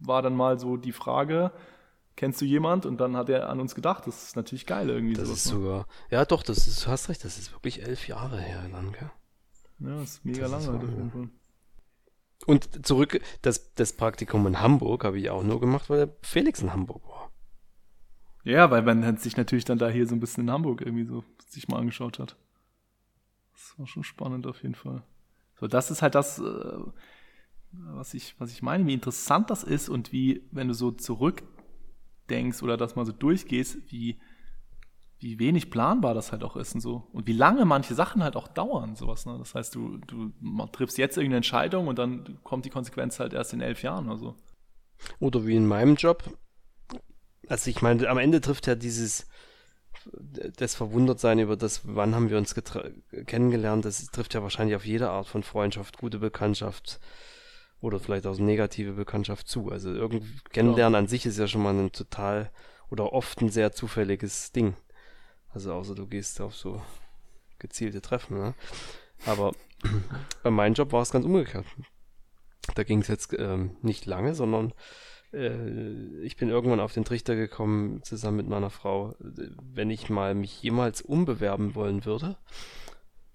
war 0.00 0.22
dann 0.22 0.34
mal 0.34 0.58
so 0.58 0.76
die 0.76 0.92
Frage, 0.92 1.52
kennst 2.18 2.40
du 2.40 2.44
jemand? 2.44 2.84
Und 2.84 2.98
dann 3.00 3.16
hat 3.16 3.30
er 3.30 3.48
an 3.48 3.60
uns 3.60 3.74
gedacht, 3.74 4.06
das 4.06 4.24
ist 4.24 4.36
natürlich 4.36 4.66
geil 4.66 4.90
irgendwie. 4.90 5.14
Das 5.14 5.28
sowas, 5.28 5.38
ist 5.38 5.52
ne? 5.52 5.52
sogar, 5.52 5.86
ja 6.10 6.24
doch, 6.24 6.42
das 6.42 6.66
ist, 6.66 6.84
du 6.84 6.90
hast 6.90 7.08
recht, 7.08 7.24
das 7.24 7.38
ist 7.38 7.52
wirklich 7.52 7.82
elf 7.82 8.06
Jahre 8.08 8.40
her 8.40 8.66
dann, 8.70 8.92
gell? 8.92 9.10
Ja, 9.78 10.00
das 10.00 10.10
ist 10.10 10.24
mega 10.24 10.48
das 10.48 10.66
lange. 10.66 10.84
Ist 10.84 11.30
und 12.46 12.86
zurück, 12.86 13.20
das, 13.42 13.74
das 13.74 13.92
Praktikum 13.92 14.46
in 14.46 14.60
Hamburg 14.60 15.04
habe 15.04 15.18
ich 15.18 15.30
auch 15.30 15.42
nur 15.42 15.60
gemacht, 15.60 15.90
weil 15.90 16.06
der 16.06 16.16
Felix 16.22 16.60
in 16.60 16.72
Hamburg 16.72 17.06
war. 17.06 17.30
Ja, 18.44 18.70
weil 18.70 18.82
man 18.82 19.16
sich 19.16 19.36
natürlich 19.36 19.64
dann 19.64 19.78
da 19.78 19.88
hier 19.88 20.06
so 20.06 20.14
ein 20.14 20.20
bisschen 20.20 20.44
in 20.44 20.50
Hamburg 20.50 20.80
irgendwie 20.80 21.04
so 21.04 21.24
sich 21.46 21.68
mal 21.68 21.78
angeschaut 21.78 22.18
hat. 22.18 22.36
Das 23.52 23.78
war 23.78 23.86
schon 23.86 24.04
spannend 24.04 24.46
auf 24.46 24.62
jeden 24.62 24.74
Fall. 24.74 25.02
So, 25.60 25.66
das 25.66 25.90
ist 25.90 26.02
halt 26.02 26.14
das, 26.14 26.38
äh, 26.38 26.78
was 27.72 28.14
ich, 28.14 28.34
was 28.38 28.52
ich 28.52 28.62
meine, 28.62 28.86
wie 28.86 28.94
interessant 28.94 29.50
das 29.50 29.62
ist 29.62 29.88
und 29.88 30.12
wie, 30.12 30.42
wenn 30.50 30.68
du 30.68 30.74
so 30.74 30.90
zurückdenkst 32.28 32.62
oder 32.62 32.76
das 32.76 32.96
mal 32.96 33.06
so 33.06 33.12
durchgehst, 33.12 33.78
wie, 33.88 34.18
wie 35.18 35.38
wenig 35.38 35.70
planbar 35.70 36.14
das 36.14 36.30
halt 36.32 36.44
auch 36.44 36.56
ist 36.56 36.74
und 36.74 36.80
so. 36.80 37.08
Und 37.12 37.26
wie 37.26 37.32
lange 37.32 37.64
manche 37.64 37.94
Sachen 37.94 38.22
halt 38.22 38.36
auch 38.36 38.48
dauern, 38.48 38.94
sowas. 38.94 39.26
Ne? 39.26 39.36
Das 39.38 39.54
heißt, 39.54 39.74
du, 39.74 39.98
du 39.98 40.32
triffst 40.72 40.98
jetzt 40.98 41.16
irgendeine 41.16 41.38
Entscheidung 41.38 41.88
und 41.88 41.98
dann 41.98 42.38
kommt 42.44 42.64
die 42.64 42.70
Konsequenz 42.70 43.18
halt 43.18 43.32
erst 43.32 43.52
in 43.52 43.60
elf 43.60 43.82
Jahren 43.82 44.08
oder 44.08 44.18
so. 44.18 44.36
Oder 45.20 45.46
wie 45.46 45.56
in 45.56 45.66
meinem 45.66 45.96
Job. 45.96 46.24
Also 47.48 47.70
ich 47.70 47.82
meine, 47.82 48.08
am 48.08 48.18
Ende 48.18 48.40
trifft 48.40 48.66
ja 48.66 48.74
dieses, 48.74 49.26
das 50.56 50.74
Verwundertsein 50.74 51.38
über 51.38 51.56
das, 51.56 51.82
wann 51.84 52.14
haben 52.14 52.30
wir 52.30 52.36
uns 52.36 52.54
kennengelernt, 53.26 53.84
das 53.84 54.06
trifft 54.06 54.34
ja 54.34 54.42
wahrscheinlich 54.42 54.76
auf 54.76 54.84
jede 54.84 55.08
Art 55.08 55.26
von 55.26 55.42
Freundschaft, 55.42 55.98
gute 55.98 56.18
Bekanntschaft 56.18 57.00
oder 57.80 58.00
vielleicht 58.00 58.26
auch 58.26 58.38
negative 58.38 58.92
Bekanntschaft 58.92 59.48
zu. 59.48 59.70
Also 59.70 59.92
irgendwie 59.92 60.26
Kennenlernen 60.50 60.94
ja. 60.94 60.98
an 60.98 61.06
sich 61.06 61.26
ist 61.26 61.38
ja 61.38 61.46
schon 61.46 61.62
mal 61.62 61.74
ein 61.74 61.92
total 61.92 62.50
oder 62.90 63.12
oft 63.12 63.40
ein 63.40 63.50
sehr 63.50 63.72
zufälliges 63.72 64.52
Ding. 64.52 64.74
Also 65.50 65.72
außer 65.72 65.94
du 65.94 66.06
gehst 66.06 66.40
auf 66.40 66.54
so 66.54 66.82
gezielte 67.58 68.00
Treffen. 68.00 68.38
Ne? 68.38 68.54
Aber 69.26 69.52
bei 70.42 70.50
meinem 70.50 70.74
Job 70.74 70.92
war 70.92 71.02
es 71.02 71.10
ganz 71.10 71.24
umgekehrt. 71.24 71.66
Da 72.74 72.82
ging 72.82 73.00
es 73.00 73.08
jetzt 73.08 73.34
ähm, 73.38 73.76
nicht 73.82 74.06
lange, 74.06 74.34
sondern 74.34 74.72
äh, 75.32 76.20
ich 76.22 76.36
bin 76.36 76.48
irgendwann 76.48 76.80
auf 76.80 76.92
den 76.92 77.04
Trichter 77.04 77.34
gekommen, 77.34 78.02
zusammen 78.02 78.38
mit 78.38 78.48
meiner 78.48 78.70
Frau, 78.70 79.14
wenn 79.18 79.90
ich 79.90 80.10
mal 80.10 80.34
mich 80.34 80.62
jemals 80.62 81.00
umbewerben 81.00 81.74
wollen 81.74 82.04
würde, 82.04 82.36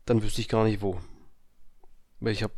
dann 0.05 0.21
wüsste 0.21 0.41
ich 0.41 0.49
gar 0.49 0.65
nicht 0.65 0.81
wo. 0.81 0.99
Weil 2.19 2.33
ich 2.33 2.43
habe, 2.43 2.53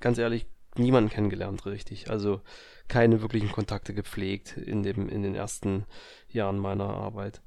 ganz 0.00 0.18
ehrlich, 0.18 0.46
niemanden 0.76 1.10
kennengelernt, 1.10 1.66
richtig. 1.66 2.10
Also 2.10 2.40
keine 2.88 3.22
wirklichen 3.22 3.52
Kontakte 3.52 3.94
gepflegt 3.94 4.56
in, 4.56 4.82
dem, 4.82 5.08
in 5.08 5.22
den 5.22 5.34
ersten 5.34 5.86
Jahren 6.28 6.58
meiner 6.58 6.88
Arbeit. 6.88 7.40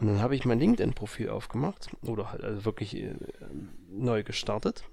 Und 0.00 0.08
dann 0.08 0.20
habe 0.20 0.34
ich 0.34 0.44
mein 0.44 0.58
LinkedIn-Profil 0.58 1.30
aufgemacht 1.30 1.88
oder 2.02 2.32
halt 2.32 2.42
also 2.42 2.64
wirklich 2.64 2.96
äh, 2.96 3.14
neu 3.88 4.22
gestartet. 4.22 4.84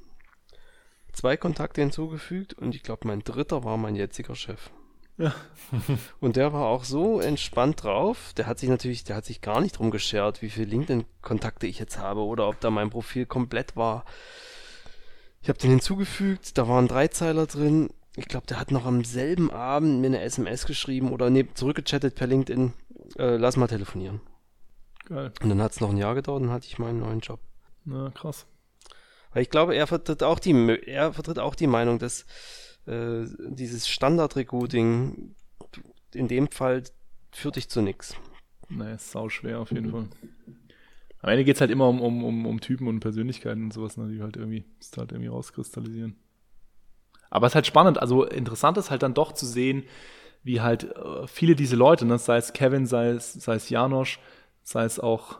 Zwei 1.11 1.37
Kontakte 1.37 1.81
hinzugefügt 1.81 2.53
und 2.53 2.75
ich 2.75 2.83
glaube, 2.83 3.07
mein 3.07 3.21
dritter 3.21 3.63
war 3.63 3.77
mein 3.77 3.95
jetziger 3.95 4.35
Chef. 4.35 4.69
Ja. 5.17 5.35
Und 6.21 6.37
der 6.37 6.53
war 6.53 6.67
auch 6.67 6.85
so 6.85 7.19
entspannt 7.19 7.83
drauf. 7.83 8.33
Der 8.37 8.47
hat 8.47 8.57
sich 8.57 8.69
natürlich, 8.69 9.03
der 9.03 9.17
hat 9.17 9.25
sich 9.25 9.41
gar 9.41 9.59
nicht 9.59 9.77
drum 9.77 9.91
geschert, 9.91 10.41
wie 10.41 10.49
viele 10.49 10.67
LinkedIn-Kontakte 10.67 11.67
ich 11.67 11.77
jetzt 11.77 11.99
habe 11.99 12.21
oder 12.21 12.47
ob 12.47 12.59
da 12.61 12.69
mein 12.69 12.89
Profil 12.89 13.25
komplett 13.25 13.75
war. 13.75 14.05
Ich 15.41 15.49
habe 15.49 15.59
den 15.59 15.71
hinzugefügt, 15.71 16.57
da 16.57 16.67
waren 16.67 16.87
Dreizeiler 16.87 17.47
drin. 17.47 17.89
ich 18.15 18.27
glaube, 18.27 18.47
der 18.47 18.59
hat 18.59 18.71
noch 18.71 18.85
am 18.85 19.03
selben 19.05 19.51
Abend 19.51 20.01
mir 20.01 20.07
eine 20.07 20.21
SMS 20.21 20.65
geschrieben 20.65 21.11
oder 21.11 21.29
nee, 21.29 21.47
zurückgechattet 21.53 22.15
per 22.15 22.27
LinkedIn, 22.27 22.73
äh, 23.17 23.37
lass 23.37 23.55
mal 23.55 23.67
telefonieren. 23.67 24.21
Geil. 25.05 25.31
Und 25.41 25.49
dann 25.49 25.61
hat 25.61 25.71
es 25.71 25.81
noch 25.81 25.89
ein 25.89 25.97
Jahr 25.97 26.15
gedauert 26.15 26.43
und 26.43 26.51
hatte 26.51 26.67
ich 26.67 26.77
meinen 26.77 26.99
neuen 26.99 27.19
Job. 27.21 27.39
Na, 27.85 28.11
krass. 28.11 28.45
Weil 29.31 29.43
ich 29.43 29.49
glaube, 29.49 29.75
er 29.75 29.87
vertritt 29.87 30.23
auch 30.23 30.39
die, 30.39 30.53
er 30.85 31.13
vertritt 31.13 31.39
auch 31.39 31.55
die 31.55 31.67
Meinung, 31.67 31.99
dass 31.99 32.25
äh, 32.85 33.25
dieses 33.49 33.87
Standard-Recruiting 33.87 35.35
in 36.13 36.27
dem 36.27 36.49
Fall 36.49 36.83
führt 37.31 37.55
dich 37.55 37.69
zu 37.69 37.81
nichts. 37.81 38.15
Nee, 38.67 38.95
ist 38.95 39.11
sau 39.11 39.29
schwer 39.29 39.59
auf 39.59 39.71
jeden 39.71 39.87
mhm. 39.87 39.91
Fall. 39.91 40.07
Am 41.21 41.29
Ende 41.29 41.43
geht 41.43 41.55
es 41.55 41.61
halt 41.61 41.71
immer 41.71 41.87
um, 41.87 42.01
um, 42.01 42.23
um, 42.23 42.45
um 42.45 42.61
Typen 42.61 42.87
und 42.87 42.99
Persönlichkeiten 43.01 43.63
und 43.63 43.73
sowas, 43.73 43.97
ne, 43.97 44.07
die 44.09 44.21
halt 44.21 44.37
irgendwie, 44.37 44.63
halt 44.95 45.11
irgendwie 45.11 45.29
rauskristallisieren. 45.29 46.15
Aber 47.29 47.47
es 47.47 47.51
ist 47.51 47.55
halt 47.55 47.67
spannend, 47.67 47.99
also 47.99 48.23
interessant 48.23 48.77
ist 48.77 48.89
halt 48.89 49.03
dann 49.03 49.13
doch 49.13 49.33
zu 49.33 49.45
sehen, 49.45 49.83
wie 50.43 50.61
halt 50.61 50.95
äh, 50.95 51.27
viele 51.27 51.55
diese 51.55 51.75
Leute, 51.75 52.05
ne, 52.05 52.17
sei 52.17 52.37
es 52.37 52.53
Kevin, 52.53 52.85
sei 52.85 53.09
es, 53.09 53.33
sei 53.33 53.55
es 53.55 53.69
Janosch, 53.69 54.19
sei 54.63 54.85
es 54.85 54.99
auch 54.99 55.39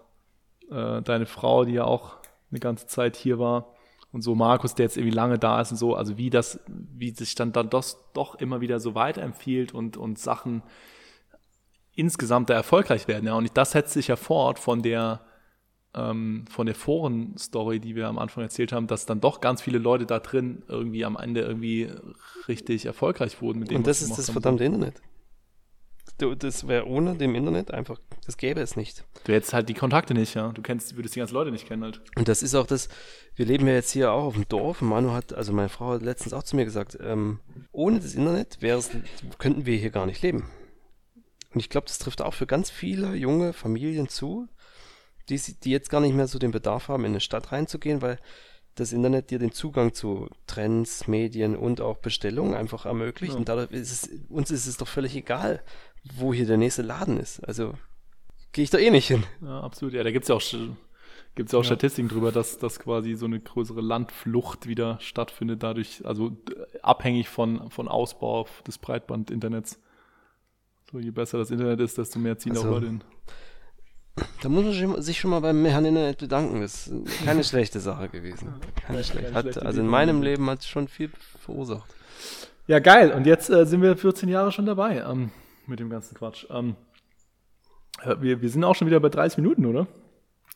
äh, 0.70 1.02
deine 1.02 1.26
Frau, 1.26 1.66
die 1.66 1.74
ja 1.74 1.86
auch 1.86 2.18
eine 2.52 2.60
ganze 2.60 2.88
Zeit 2.88 3.16
hier 3.16 3.40
war, 3.40 3.74
und 4.12 4.22
so 4.22 4.34
Markus, 4.36 4.74
der 4.74 4.86
jetzt 4.86 4.98
irgendwie 4.98 5.16
lange 5.16 5.38
da 5.38 5.62
ist 5.62 5.72
und 5.72 5.78
so, 5.78 5.96
also 5.96 6.18
wie 6.18 6.30
das, 6.30 6.60
wie 6.68 7.12
sich 7.12 7.36
dann, 7.36 7.52
dann 7.52 7.70
doch, 7.70 7.86
doch 8.14 8.36
immer 8.36 8.62
wieder 8.62 8.80
so 8.80 8.96
weiterempfiehlt 8.96 9.74
und, 9.74 9.98
und 9.98 10.18
Sachen 10.18 10.64
insgesamt 11.94 12.50
da 12.50 12.56
erfolgreich 12.56 13.08
werden. 13.08 13.28
Ja, 13.28 13.36
und 13.36 13.56
das 13.56 13.72
setzt 13.72 13.94
sich 13.94 14.08
ja 14.08 14.16
fort 14.16 14.58
von 14.58 14.82
der, 14.82 15.22
ähm, 15.96 16.46
von 16.50 16.66
der 16.66 16.76
Foren-Story, 16.76 17.80
die 17.80 17.96
wir 17.96 18.08
am 18.08 18.20
Anfang 18.20 18.44
erzählt 18.44 18.72
haben, 18.72 18.88
dass 18.88 19.06
dann 19.06 19.22
doch 19.22 19.42
ganz 19.42 19.62
viele 19.62 19.80
Leute 19.80 20.06
da 20.06 20.20
drin 20.20 20.64
irgendwie 20.68 21.06
am 21.06 21.16
Ende 21.16 21.42
irgendwie 21.42 21.90
richtig 22.48 22.86
erfolgreich 22.86 23.42
wurden 23.42 23.60
mit 23.60 23.72
dem. 23.72 23.78
Und 23.78 23.88
das 23.88 24.02
ist 24.02 24.18
das 24.18 24.30
verdammte 24.30 24.64
Internet. 24.64 25.02
Das 26.18 26.68
wäre 26.68 26.86
ohne 26.86 27.16
dem 27.16 27.34
Internet 27.34 27.72
einfach, 27.72 27.98
das 28.26 28.36
gäbe 28.36 28.60
es 28.60 28.76
nicht. 28.76 29.06
Du 29.24 29.32
hättest 29.32 29.54
halt 29.54 29.70
die 29.70 29.74
Kontakte 29.74 30.14
nicht, 30.14 30.34
ja. 30.34 30.52
Du 30.52 30.62
kennst, 30.62 30.98
würdest 30.98 31.16
die 31.16 31.20
ganzen 31.20 31.34
Leute 31.34 31.52
nicht 31.52 31.66
kennen 31.66 31.84
halt. 31.84 32.02
Und 32.18 32.28
das 32.28 32.44
ist 32.44 32.56
auch 32.56 32.68
das, 32.68 32.90
wir 33.36 33.46
leben 33.46 33.68
ja 33.68 33.74
jetzt 33.74 33.92
hier 33.92 34.12
auch 34.12 34.26
auf 34.26 34.34
dem 34.34 34.48
Dorf. 34.50 34.82
Manu 34.82 35.12
hat, 35.12 35.34
also 35.34 35.54
meine 35.54 35.70
Frau 35.70 35.92
hat 35.92 36.02
letztens 36.02 36.34
auch 36.34 36.44
zu 36.44 36.58
mir 36.58 36.66
gesagt, 36.66 36.98
ähm, 37.02 37.40
ohne 37.72 38.02
das 38.02 38.16
Internet 38.16 38.60
könnten 39.38 39.66
wir 39.66 39.78
hier 39.78 39.92
gar 39.92 40.06
nicht 40.06 40.22
leben. 40.22 40.50
Und 41.54 41.62
ich 41.62 41.70
glaube, 41.70 41.88
das 41.88 42.00
trifft 42.00 42.22
auch 42.22 42.34
für 42.34 42.48
ganz 42.48 42.70
viele 42.70 43.16
junge 43.16 43.54
Familien 43.54 44.10
zu, 44.10 44.50
die, 45.30 45.40
die 45.64 45.72
jetzt 45.72 45.90
gar 45.90 46.02
nicht 46.02 46.16
mehr 46.16 46.28
so 46.28 46.40
den 46.40 46.52
Bedarf 46.52 46.88
haben, 46.88 47.06
in 47.06 47.12
eine 47.12 47.20
Stadt 47.20 47.52
reinzugehen, 47.52 48.02
weil 48.02 48.20
das 48.76 48.94
Internet 48.94 49.30
dir 49.30 49.40
den 49.40 49.52
Zugang 49.52 49.94
zu 49.94 50.30
Trends, 50.48 51.08
Medien 51.08 51.56
und 51.56 51.82
auch 51.82 51.98
Bestellungen 51.98 52.54
einfach 52.54 52.86
ermöglicht. 52.86 53.34
Ja. 53.34 53.40
Und 53.40 53.50
dadurch 53.50 53.72
ist 53.72 53.92
es, 53.92 54.10
uns 54.30 54.52
ist 54.52 54.68
es 54.68 54.78
doch 54.78 54.88
völlig 54.88 55.16
egal, 55.16 55.62
wo 56.16 56.34
hier 56.34 56.46
der 56.46 56.58
nächste 56.58 56.82
Laden 56.82 57.20
ist. 57.20 57.40
Also 57.42 57.74
gehe 58.52 58.64
ich 58.64 58.70
da 58.70 58.78
eh 58.78 58.90
nicht 58.90 59.08
hin. 59.08 59.24
Ja, 59.42 59.62
absolut. 59.62 59.94
Ja, 59.94 60.04
da 60.04 60.12
gibt 60.12 60.24
es 60.24 60.30
ja 60.30 60.36
auch, 60.36 60.42
gibt's 61.36 61.52
ja 61.52 61.60
auch 61.60 61.64
ja. 61.64 61.68
Statistiken 61.68 62.08
drüber, 62.08 62.32
dass, 62.32 62.58
dass 62.58 62.80
quasi 62.80 63.16
so 63.16 63.26
eine 63.26 63.40
größere 63.40 63.82
Landflucht 63.82 64.68
wieder 64.68 64.98
stattfindet, 65.02 65.62
dadurch, 65.62 66.06
also 66.06 66.38
abhängig 66.82 67.28
von, 67.28 67.70
von 67.70 67.88
Ausbau 67.88 68.48
des 68.66 68.78
Breitbandinternets. 68.78 69.80
So, 70.92 71.00
je 71.00 71.12
besser 71.12 71.38
das 71.38 71.52
Internet 71.52 71.82
ist, 71.82 71.98
desto 71.98 72.18
mehr 72.18 72.38
ziehen 72.38 72.54
also, 72.54 72.68
auch 72.68 72.72
Leute 72.72 72.88
hin. 72.88 73.04
Da 74.42 74.50
muss 74.50 74.64
man 74.66 75.02
sich 75.02 75.20
schon 75.20 75.32
mal 75.32 75.40
beim 75.40 75.66
Herrn 75.66 75.86
Internet 75.86 76.18
bedanken. 76.20 76.62
Das 76.62 76.88
ist 76.88 77.26
keine 77.26 77.44
schlechte 77.46 77.80
Sache 77.80 78.10
gewesen. 78.10 78.54
Keine 78.86 79.04
schlechte. 79.04 79.34
Hat, 79.34 79.58
also 79.58 79.82
in 79.82 79.88
meinem 79.88 80.22
Leben 80.22 80.50
hat 80.50 80.60
es 80.60 80.68
schon 80.68 80.88
viel 80.88 81.12
verursacht. 81.40 81.94
Ja, 82.68 82.80
geil. 82.80 83.12
Und 83.12 83.26
jetzt 83.26 83.50
äh, 83.50 83.66
sind 83.66 83.82
wir 83.82 83.98
14 83.98 84.30
Jahre 84.30 84.52
schon 84.52 84.66
dabei. 84.66 84.98
Ähm, 84.98 85.32
mit 85.66 85.80
dem 85.80 85.90
ganzen 85.90 86.16
Quatsch. 86.16 86.46
Ähm, 86.50 86.76
wir, 88.04 88.42
wir 88.42 88.50
sind 88.50 88.64
auch 88.64 88.76
schon 88.76 88.88
wieder 88.88 89.00
bei 89.00 89.10
30 89.10 89.38
Minuten, 89.40 89.66
oder? 89.66 89.88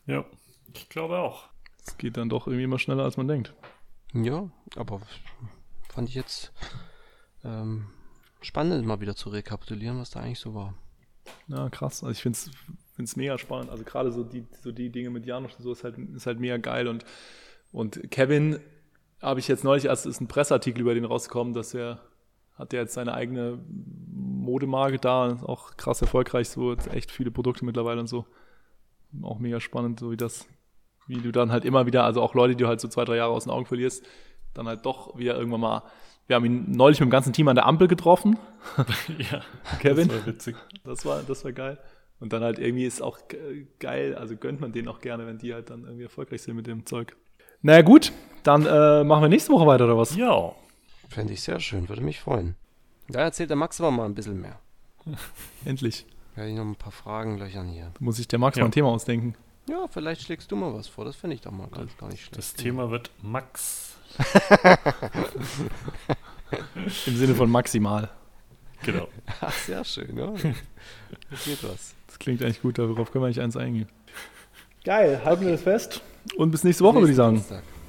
Ja, 0.05 0.25
ich 0.73 0.89
glaube 0.89 1.17
auch. 1.17 1.49
Es 1.85 1.97
geht 1.97 2.17
dann 2.17 2.29
doch 2.29 2.47
irgendwie 2.47 2.63
immer 2.63 2.79
schneller, 2.79 3.03
als 3.03 3.17
man 3.17 3.27
denkt. 3.27 3.53
Ja, 4.13 4.49
aber 4.75 5.01
fand 5.89 6.09
ich 6.09 6.15
jetzt 6.15 6.53
ähm, 7.43 7.87
spannend, 8.41 8.85
mal 8.85 9.01
wieder 9.01 9.15
zu 9.15 9.29
rekapitulieren, 9.29 9.99
was 9.99 10.11
da 10.11 10.21
eigentlich 10.21 10.39
so 10.39 10.53
war. 10.53 10.73
Ja, 11.47 11.69
krass. 11.69 12.03
Also 12.03 12.11
ich 12.11 12.21
finde 12.21 12.37
es 12.37 12.51
mega 13.15 13.37
spannend. 13.37 13.69
Also 13.69 13.83
gerade 13.83 14.11
so 14.11 14.23
die, 14.23 14.45
so 14.61 14.71
die 14.71 14.89
Dinge 14.89 15.09
mit 15.09 15.25
Janusz 15.25 15.55
und 15.57 15.63
so 15.63 15.71
ist 15.71 15.83
halt, 15.83 15.97
ist 15.97 16.25
halt 16.25 16.39
mega 16.39 16.57
geil. 16.57 16.87
Und, 16.87 17.05
und 17.71 18.11
Kevin 18.11 18.59
habe 19.21 19.39
ich 19.39 19.47
jetzt 19.47 19.63
neulich, 19.63 19.89
als 19.89 20.05
ist 20.05 20.21
ein 20.21 20.27
Presseartikel 20.27 20.81
über 20.81 20.93
den 20.93 21.05
rausgekommen, 21.05 21.53
dass 21.53 21.73
er 21.73 21.99
hat 22.55 22.73
er 22.73 22.81
jetzt 22.81 22.93
seine 22.93 23.13
eigene 23.13 23.59
Modemarke 24.11 24.99
da, 24.99 25.39
auch 25.43 25.75
krass 25.75 26.01
erfolgreich, 26.01 26.49
so 26.49 26.73
echt 26.73 27.11
viele 27.11 27.31
Produkte 27.31 27.65
mittlerweile 27.65 27.99
und 27.99 28.07
so. 28.07 28.25
Auch 29.21 29.39
mega 29.39 29.59
spannend, 29.59 29.99
so 29.99 30.11
wie 30.11 30.17
das, 30.17 30.45
wie 31.07 31.15
du 31.15 31.31
dann 31.31 31.51
halt 31.51 31.65
immer 31.65 31.85
wieder, 31.85 32.03
also 32.03 32.21
auch 32.21 32.35
Leute, 32.35 32.55
die 32.55 32.63
du 32.63 32.67
halt 32.67 32.79
so 32.79 32.87
zwei, 32.87 33.05
drei 33.05 33.15
Jahre 33.15 33.31
aus 33.31 33.45
den 33.45 33.51
Augen 33.51 33.65
verlierst, 33.65 34.05
dann 34.53 34.67
halt 34.67 34.85
doch 34.85 35.17
wieder 35.17 35.35
irgendwann 35.35 35.61
mal. 35.61 35.83
Wir 36.27 36.35
haben 36.35 36.45
ihn 36.45 36.71
neulich 36.71 36.99
mit 36.99 37.07
dem 37.07 37.11
ganzen 37.11 37.33
Team 37.33 37.47
an 37.47 37.55
der 37.55 37.65
Ampel 37.65 37.87
getroffen. 37.87 38.37
ja, 39.31 39.41
Kevin. 39.79 40.07
Das 40.07 40.17
war 40.17 40.25
witzig. 40.27 40.55
Das 40.83 41.05
war, 41.05 41.23
das 41.23 41.43
war 41.43 41.51
geil. 41.51 41.79
Und 42.19 42.33
dann 42.33 42.43
halt 42.43 42.59
irgendwie 42.59 42.85
ist 42.85 43.01
auch 43.01 43.19
geil, 43.79 44.15
also 44.15 44.35
gönnt 44.35 44.61
man 44.61 44.71
denen 44.71 44.87
auch 44.87 45.01
gerne, 45.01 45.27
wenn 45.27 45.37
die 45.37 45.53
halt 45.53 45.69
dann 45.69 45.83
irgendwie 45.83 46.03
erfolgreich 46.03 46.41
sind 46.41 46.55
mit 46.55 46.67
dem 46.67 46.85
Zeug. 46.85 47.15
Naja, 47.61 47.81
gut, 47.81 48.11
dann 48.43 48.65
äh, 48.65 49.03
machen 49.03 49.23
wir 49.23 49.29
nächste 49.29 49.51
Woche 49.51 49.67
weiter, 49.67 49.85
oder 49.85 49.97
was? 49.97 50.15
Ja. 50.15 50.53
Fände 51.09 51.33
ich 51.33 51.41
sehr 51.41 51.59
schön, 51.59 51.89
würde 51.89 52.01
mich 52.01 52.19
freuen. 52.19 52.55
Da 53.09 53.19
erzählt 53.21 53.49
der 53.49 53.57
Max 53.57 53.79
aber 53.81 53.91
mal 53.91 54.05
ein 54.05 54.15
bisschen 54.15 54.39
mehr. 54.39 54.59
Endlich. 55.65 56.05
Werde 56.35 56.49
ich 56.49 56.55
noch 56.55 56.65
ein 56.65 56.75
paar 56.75 56.91
Fragen 56.91 57.37
löchern 57.37 57.67
hier. 57.67 57.91
Muss 57.99 58.19
ich 58.19 58.27
der 58.27 58.39
Max 58.39 58.57
ja. 58.57 58.63
mal 58.63 58.69
ein 58.69 58.71
Thema 58.71 58.89
ausdenken. 58.89 59.35
Ja, 59.69 59.87
vielleicht 59.87 60.21
schlägst 60.23 60.51
du 60.51 60.55
mal 60.55 60.73
was 60.73 60.87
vor. 60.87 61.05
Das 61.05 61.15
fände 61.15 61.35
ich 61.35 61.41
doch 61.41 61.51
mal 61.51 61.67
ganz 61.67 61.95
gar 61.97 62.09
nicht 62.09 62.21
schlecht. 62.21 62.37
Das 62.37 62.53
Thema 62.53 62.89
wird 62.89 63.11
Max. 63.21 63.97
Im 67.05 67.15
Sinne 67.15 67.35
von 67.35 67.49
maximal. 67.49 68.09
Genau. 68.83 69.07
Ach, 69.41 69.53
sehr 69.53 69.83
schön, 69.85 70.17
ja. 70.17 70.33
Das 71.29 71.43
geht 71.45 71.63
was. 71.63 71.95
Das 72.13 72.19
klingt 72.19 72.43
eigentlich 72.43 72.61
gut, 72.61 72.77
darauf 72.77 73.11
können 73.11 73.23
wir 73.23 73.25
eigentlich 73.25 73.41
eins 73.41 73.57
eingehen. 73.57 73.87
Geil, 74.85 75.19
halten 75.25 75.39
okay. 75.39 75.45
wir 75.45 75.51
das 75.53 75.63
fest. 75.63 76.01
Und 76.37 76.51
bis 76.51 76.63
nächste 76.63 76.83
Woche, 76.83 76.99
würde 76.99 77.09
ich 77.09 77.15
sagen. 77.15 77.43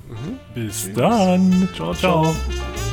Mhm. 0.09 0.39
Bis 0.55 0.85
Tschüss. 0.85 0.95
dann. 0.95 1.69
Ciao, 1.75 1.93
ciao. 1.93 2.25
ciao. 2.25 2.84